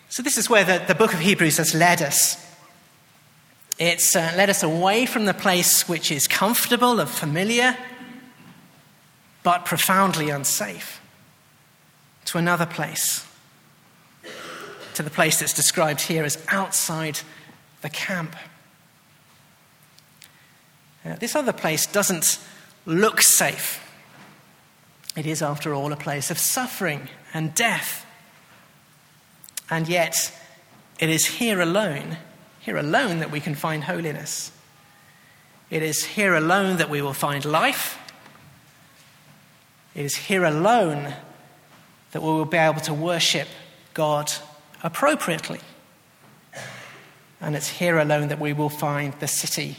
So, 0.08 0.22
this 0.22 0.38
is 0.38 0.48
where 0.48 0.64
the, 0.64 0.82
the 0.86 0.94
book 0.94 1.12
of 1.12 1.18
Hebrews 1.18 1.56
has 1.56 1.74
led 1.74 2.00
us. 2.00 2.40
It's 3.78 4.14
uh, 4.14 4.32
led 4.36 4.48
us 4.48 4.62
away 4.62 5.06
from 5.06 5.24
the 5.24 5.34
place 5.34 5.88
which 5.88 6.12
is 6.12 6.28
comfortable 6.28 7.00
and 7.00 7.10
familiar, 7.10 7.76
but 9.42 9.64
profoundly 9.64 10.30
unsafe, 10.30 11.00
to 12.26 12.38
another 12.38 12.66
place 12.66 13.26
to 14.94 15.02
the 15.02 15.10
place 15.10 15.40
that's 15.40 15.54
described 15.54 16.00
here 16.00 16.24
as 16.24 16.44
outside 16.48 17.20
the 17.82 17.90
camp. 17.90 18.36
Uh, 21.04 21.16
this 21.16 21.36
other 21.36 21.52
place 21.52 21.86
doesn't 21.86 22.38
look 22.86 23.20
safe. 23.20 23.80
It 25.16 25.26
is, 25.26 25.42
after 25.42 25.74
all, 25.74 25.92
a 25.92 25.96
place 25.96 26.30
of 26.30 26.38
suffering 26.38 27.08
and 27.32 27.54
death. 27.54 28.06
And 29.70 29.88
yet, 29.88 30.32
it 30.98 31.08
is 31.08 31.26
here 31.26 31.60
alone, 31.60 32.16
here 32.60 32.76
alone, 32.76 33.18
that 33.18 33.30
we 33.30 33.40
can 33.40 33.54
find 33.54 33.84
holiness. 33.84 34.50
It 35.70 35.82
is 35.82 36.04
here 36.04 36.34
alone 36.34 36.76
that 36.78 36.90
we 36.90 37.02
will 37.02 37.12
find 37.12 37.44
life. 37.44 37.98
It 39.94 40.04
is 40.04 40.16
here 40.16 40.44
alone 40.44 41.14
that 42.12 42.22
we 42.22 42.28
will 42.28 42.44
be 42.44 42.56
able 42.56 42.80
to 42.82 42.94
worship 42.94 43.48
God 43.92 44.32
appropriately. 44.82 45.60
And 47.40 47.54
it's 47.54 47.68
here 47.68 47.98
alone 47.98 48.28
that 48.28 48.40
we 48.40 48.52
will 48.52 48.70
find 48.70 49.12
the 49.20 49.28
city 49.28 49.76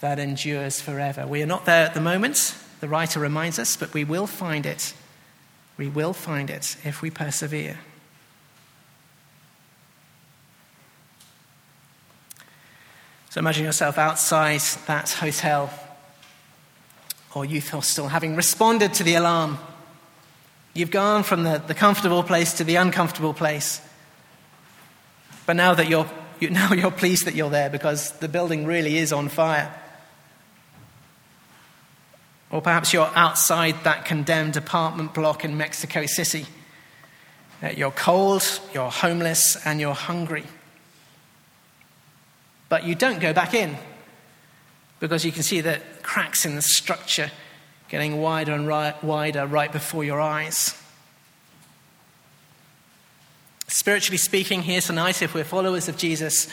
that 0.00 0.18
endures 0.18 0.80
forever. 0.80 1.26
We 1.26 1.42
are 1.42 1.46
not 1.46 1.66
there 1.66 1.84
at 1.84 1.94
the 1.94 2.00
moment, 2.00 2.54
the 2.80 2.88
writer 2.88 3.20
reminds 3.20 3.58
us, 3.58 3.76
but 3.76 3.92
we 3.92 4.04
will 4.04 4.26
find 4.26 4.64
it. 4.64 4.94
We 5.76 5.88
will 5.88 6.12
find 6.12 6.48
it 6.48 6.76
if 6.84 7.02
we 7.02 7.10
persevere. 7.10 7.78
So 13.30 13.38
imagine 13.38 13.64
yourself 13.64 13.96
outside 13.96 14.60
that 14.86 15.10
hotel 15.10 15.70
or 17.34 17.44
youth 17.44 17.70
hostel, 17.70 18.08
having 18.08 18.34
responded 18.34 18.94
to 18.94 19.04
the 19.04 19.14
alarm. 19.14 19.58
You've 20.74 20.90
gone 20.90 21.22
from 21.22 21.44
the, 21.44 21.62
the 21.64 21.74
comfortable 21.74 22.22
place 22.22 22.54
to 22.54 22.64
the 22.64 22.76
uncomfortable 22.76 23.34
place. 23.34 23.80
But 25.50 25.56
now 25.56 25.74
that 25.74 25.88
you're, 25.88 26.08
you, 26.38 26.48
now 26.50 26.72
you're 26.72 26.92
pleased 26.92 27.26
that 27.26 27.34
you're 27.34 27.50
there 27.50 27.68
because 27.68 28.12
the 28.20 28.28
building 28.28 28.66
really 28.66 28.98
is 28.98 29.12
on 29.12 29.28
fire. 29.28 29.74
Or 32.52 32.62
perhaps 32.62 32.92
you're 32.92 33.10
outside 33.16 33.82
that 33.82 34.04
condemned 34.04 34.56
apartment 34.56 35.12
block 35.12 35.44
in 35.44 35.56
Mexico 35.56 36.06
City. 36.06 36.46
Uh, 37.60 37.70
you're 37.70 37.90
cold, 37.90 38.44
you're 38.72 38.92
homeless, 38.92 39.56
and 39.66 39.80
you're 39.80 39.92
hungry. 39.92 40.44
But 42.68 42.84
you 42.84 42.94
don't 42.94 43.18
go 43.18 43.32
back 43.32 43.52
in 43.52 43.76
because 45.00 45.24
you 45.24 45.32
can 45.32 45.42
see 45.42 45.60
the 45.60 45.80
cracks 46.04 46.46
in 46.46 46.54
the 46.54 46.62
structure 46.62 47.32
getting 47.88 48.20
wider 48.20 48.52
and 48.52 48.68
right, 48.68 49.02
wider 49.02 49.48
right 49.48 49.72
before 49.72 50.04
your 50.04 50.20
eyes. 50.20 50.79
Spiritually 53.70 54.18
speaking, 54.18 54.62
here 54.62 54.80
tonight, 54.80 55.22
if 55.22 55.32
we're 55.32 55.44
followers 55.44 55.88
of 55.88 55.96
Jesus, 55.96 56.48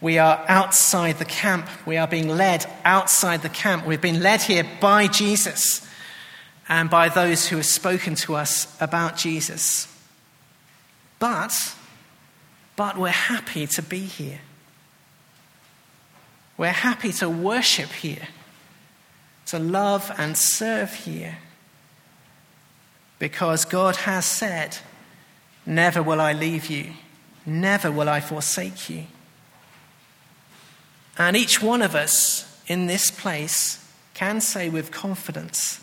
we 0.00 0.18
are 0.18 0.44
outside 0.46 1.18
the 1.18 1.24
camp. 1.24 1.66
We 1.84 1.96
are 1.96 2.06
being 2.06 2.28
led 2.28 2.64
outside 2.84 3.42
the 3.42 3.48
camp. 3.48 3.84
We've 3.84 4.00
been 4.00 4.22
led 4.22 4.40
here 4.40 4.64
by 4.80 5.08
Jesus 5.08 5.84
and 6.68 6.88
by 6.88 7.08
those 7.08 7.48
who 7.48 7.56
have 7.56 7.66
spoken 7.66 8.14
to 8.16 8.36
us 8.36 8.80
about 8.80 9.16
Jesus. 9.16 9.88
But, 11.18 11.52
but 12.76 12.96
we're 12.96 13.08
happy 13.08 13.66
to 13.66 13.82
be 13.82 13.98
here. 13.98 14.38
We're 16.56 16.68
happy 16.68 17.10
to 17.14 17.28
worship 17.28 17.90
here, 17.90 18.28
to 19.46 19.58
love 19.58 20.12
and 20.18 20.38
serve 20.38 20.94
here, 20.94 21.38
because 23.18 23.64
God 23.64 23.96
has 23.96 24.24
said, 24.24 24.78
Never 25.66 26.02
will 26.02 26.20
I 26.20 26.32
leave 26.32 26.66
you, 26.66 26.92
never 27.46 27.90
will 27.90 28.08
I 28.08 28.20
forsake 28.20 28.90
you. 28.90 29.04
And 31.16 31.36
each 31.36 31.62
one 31.62 31.80
of 31.80 31.94
us 31.94 32.60
in 32.66 32.86
this 32.86 33.10
place 33.10 33.84
can 34.14 34.40
say 34.40 34.68
with 34.68 34.90
confidence, 34.90 35.80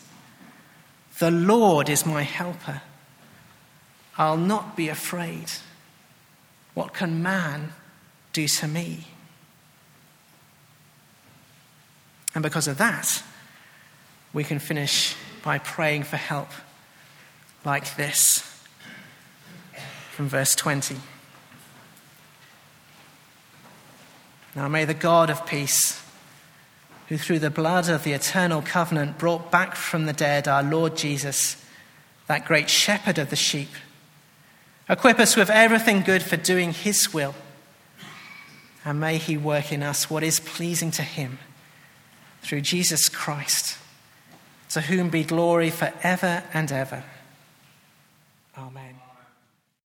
The 1.18 1.30
Lord 1.30 1.88
is 1.88 2.06
my 2.06 2.22
helper. 2.22 2.82
I'll 4.18 4.36
not 4.36 4.76
be 4.76 4.88
afraid. 4.88 5.50
What 6.74 6.92
can 6.92 7.22
man 7.22 7.72
do 8.32 8.46
to 8.46 8.68
me? 8.68 9.06
And 12.34 12.42
because 12.42 12.68
of 12.68 12.78
that, 12.78 13.22
we 14.32 14.44
can 14.44 14.58
finish 14.58 15.14
by 15.42 15.58
praying 15.58 16.04
for 16.04 16.16
help 16.16 16.48
like 17.64 17.96
this 17.96 18.51
from 20.22 20.28
verse 20.28 20.54
20. 20.54 20.94
Now 24.54 24.68
may 24.68 24.84
the 24.84 24.94
God 24.94 25.30
of 25.30 25.44
peace, 25.46 26.00
who 27.08 27.18
through 27.18 27.40
the 27.40 27.50
blood 27.50 27.88
of 27.88 28.04
the 28.04 28.12
eternal 28.12 28.62
covenant 28.62 29.18
brought 29.18 29.50
back 29.50 29.74
from 29.74 30.06
the 30.06 30.12
dead 30.12 30.46
our 30.46 30.62
Lord 30.62 30.96
Jesus, 30.96 31.56
that 32.28 32.44
great 32.44 32.70
shepherd 32.70 33.18
of 33.18 33.30
the 33.30 33.36
sheep, 33.36 33.70
equip 34.88 35.18
us 35.18 35.34
with 35.34 35.50
everything 35.50 36.02
good 36.02 36.22
for 36.22 36.36
doing 36.36 36.72
his 36.72 37.12
will. 37.12 37.34
And 38.84 39.00
may 39.00 39.18
he 39.18 39.36
work 39.36 39.72
in 39.72 39.82
us 39.82 40.08
what 40.08 40.22
is 40.22 40.38
pleasing 40.38 40.92
to 40.92 41.02
him 41.02 41.40
through 42.42 42.60
Jesus 42.60 43.08
Christ, 43.08 43.76
to 44.68 44.82
whom 44.82 45.10
be 45.10 45.24
glory 45.24 45.70
forever 45.70 46.44
and 46.54 46.70
ever. 46.70 47.02
Amen. 48.56 48.91